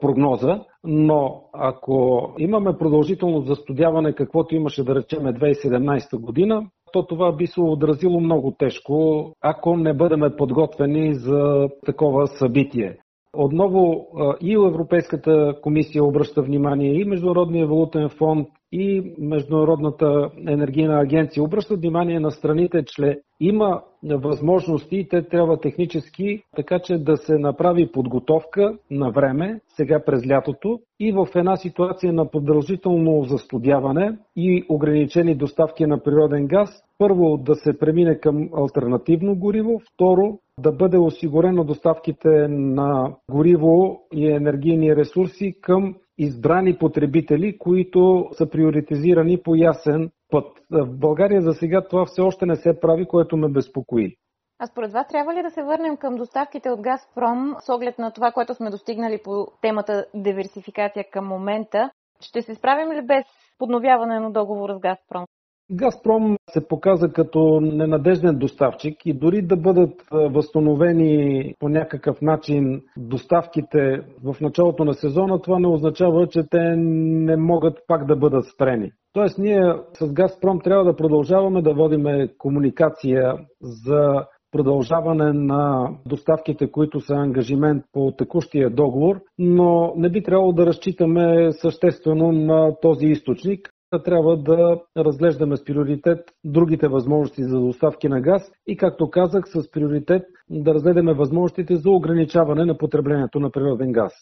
прогноза, 0.00 0.64
но 0.84 1.42
ако 1.52 2.28
имаме 2.38 2.78
продължително 2.78 3.40
застудяване, 3.40 4.14
каквото 4.14 4.54
имаше 4.54 4.84
да 4.84 4.94
речеме 4.94 5.32
2017 5.32 6.20
година, 6.20 6.66
то 6.92 7.06
това 7.06 7.32
би 7.32 7.46
се 7.46 7.60
отразило 7.60 8.20
много 8.20 8.54
тежко, 8.58 9.26
ако 9.40 9.76
не 9.76 9.94
бъдем 9.94 10.20
подготвени 10.38 11.14
за 11.14 11.68
такова 11.86 12.26
събитие. 12.26 12.96
Отново 13.32 14.06
и 14.40 14.52
Европейската 14.54 15.54
комисия 15.62 16.04
обръща 16.04 16.42
внимание, 16.42 17.00
и 17.00 17.04
Международния 17.04 17.66
валутен 17.66 18.08
фонд, 18.08 18.48
и 18.72 19.14
Международната 19.18 20.30
енергийна 20.46 21.00
агенция 21.00 21.42
обръщат 21.42 21.80
внимание 21.80 22.20
на 22.20 22.30
страните, 22.30 22.84
че 22.86 23.20
има 23.40 23.82
възможности 24.02 24.96
и 24.96 25.08
те 25.08 25.22
трябва 25.22 25.60
технически, 25.60 26.42
така 26.56 26.78
че 26.78 26.98
да 26.98 27.16
се 27.16 27.38
направи 27.38 27.92
подготовка 27.92 28.78
на 28.90 29.10
време, 29.10 29.60
сега 29.68 30.04
през 30.04 30.26
лятото 30.28 30.80
и 31.00 31.12
в 31.12 31.28
една 31.34 31.56
ситуация 31.56 32.12
на 32.12 32.30
продължително 32.30 33.24
застудяване 33.24 34.18
и 34.36 34.64
ограничени 34.68 35.34
доставки 35.34 35.86
на 35.86 36.02
природен 36.02 36.46
газ, 36.46 36.84
първо 36.98 37.36
да 37.36 37.54
се 37.54 37.78
премине 37.78 38.18
към 38.18 38.48
альтернативно 38.56 39.36
гориво, 39.36 39.80
второ 39.94 40.38
да 40.60 40.72
бъде 40.72 40.98
осигурено 40.98 41.64
доставките 41.64 42.48
на 42.48 43.14
гориво 43.30 44.00
и 44.12 44.26
енергийни 44.26 44.96
ресурси 44.96 45.54
към 45.60 45.94
избрани 46.18 46.78
потребители, 46.78 47.58
които 47.58 48.28
са 48.32 48.50
приоритизирани 48.50 49.42
по 49.42 49.54
ясен 49.54 50.10
път. 50.30 50.46
В 50.70 50.86
България 50.86 51.42
за 51.42 51.52
сега 51.52 51.88
това 51.88 52.06
все 52.06 52.20
още 52.20 52.46
не 52.46 52.56
се 52.56 52.80
прави, 52.80 53.06
което 53.06 53.36
ме 53.36 53.48
безпокои. 53.48 54.16
А 54.60 54.66
според 54.66 54.92
вас 54.92 55.08
трябва 55.08 55.34
ли 55.34 55.42
да 55.42 55.50
се 55.50 55.62
върнем 55.62 55.96
към 55.96 56.16
доставките 56.16 56.70
от 56.70 56.80
Газпром 56.80 57.56
с 57.60 57.74
оглед 57.74 57.98
на 57.98 58.12
това, 58.12 58.32
което 58.32 58.54
сме 58.54 58.70
достигнали 58.70 59.20
по 59.24 59.46
темата 59.62 60.06
диверсификация 60.14 61.04
към 61.12 61.26
момента? 61.26 61.90
Ще 62.20 62.42
се 62.42 62.54
справим 62.54 62.92
ли 62.92 63.06
без 63.06 63.24
подновяване 63.58 64.20
на 64.20 64.30
договора 64.30 64.76
с 64.76 64.80
Газпром? 64.80 65.24
Газпром 65.72 66.36
се 66.50 66.68
показа 66.68 67.08
като 67.08 67.60
ненадежден 67.60 68.38
доставчик 68.38 69.06
и 69.06 69.12
дори 69.12 69.42
да 69.42 69.56
бъдат 69.56 69.92
възстановени 70.12 71.54
по 71.58 71.68
някакъв 71.68 72.22
начин 72.22 72.82
доставките 72.96 74.00
в 74.24 74.36
началото 74.40 74.84
на 74.84 74.94
сезона, 74.94 75.42
това 75.42 75.58
не 75.58 75.68
означава, 75.68 76.26
че 76.26 76.42
те 76.50 76.76
не 76.76 77.36
могат 77.36 77.78
пак 77.86 78.06
да 78.06 78.16
бъдат 78.16 78.44
спрени. 78.54 78.90
Тоест 79.12 79.38
ние 79.38 79.74
с 79.92 80.12
Газпром 80.12 80.60
трябва 80.60 80.84
да 80.84 80.96
продължаваме 80.96 81.62
да 81.62 81.74
водиме 81.74 82.28
комуникация 82.38 83.34
за 83.60 84.24
продължаване 84.52 85.32
на 85.32 85.90
доставките, 86.06 86.70
които 86.70 87.00
са 87.00 87.14
ангажимент 87.14 87.84
по 87.92 88.12
текущия 88.18 88.70
договор, 88.70 89.20
но 89.38 89.92
не 89.96 90.10
би 90.10 90.22
трябвало 90.22 90.52
да 90.52 90.66
разчитаме 90.66 91.52
съществено 91.52 92.32
на 92.32 92.76
този 92.80 93.06
източник 93.06 93.70
трябва 94.04 94.36
да 94.36 94.80
разглеждаме 94.96 95.56
с 95.56 95.64
приоритет 95.64 96.18
другите 96.44 96.88
възможности 96.88 97.44
за 97.44 97.60
доставки 97.60 98.08
на 98.08 98.20
газ 98.20 98.52
и, 98.66 98.76
както 98.76 99.10
казах, 99.10 99.44
с 99.48 99.70
приоритет 99.70 100.22
да 100.50 100.74
разгледаме 100.74 101.14
възможностите 101.14 101.76
за 101.76 101.90
ограничаване 101.90 102.64
на 102.64 102.78
потреблението 102.78 103.40
на 103.40 103.50
природен 103.50 103.92
газ. 103.92 104.12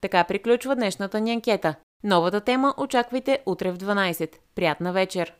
Така 0.00 0.24
приключва 0.24 0.76
днешната 0.76 1.20
ни 1.20 1.32
анкета. 1.32 1.74
Новата 2.04 2.40
тема 2.40 2.74
очаквайте 2.78 3.42
утре 3.46 3.72
в 3.72 3.78
12. 3.78 4.30
Приятна 4.54 4.92
вечер! 4.92 5.34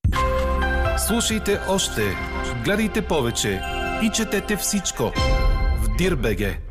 Слушайте 0.99 1.59
още, 1.71 2.03
гледайте 2.65 3.03
повече 3.09 3.61
и 4.03 4.11
четете 4.11 4.57
всичко 4.57 5.03
в 5.83 5.97
Дирбеге. 5.99 6.66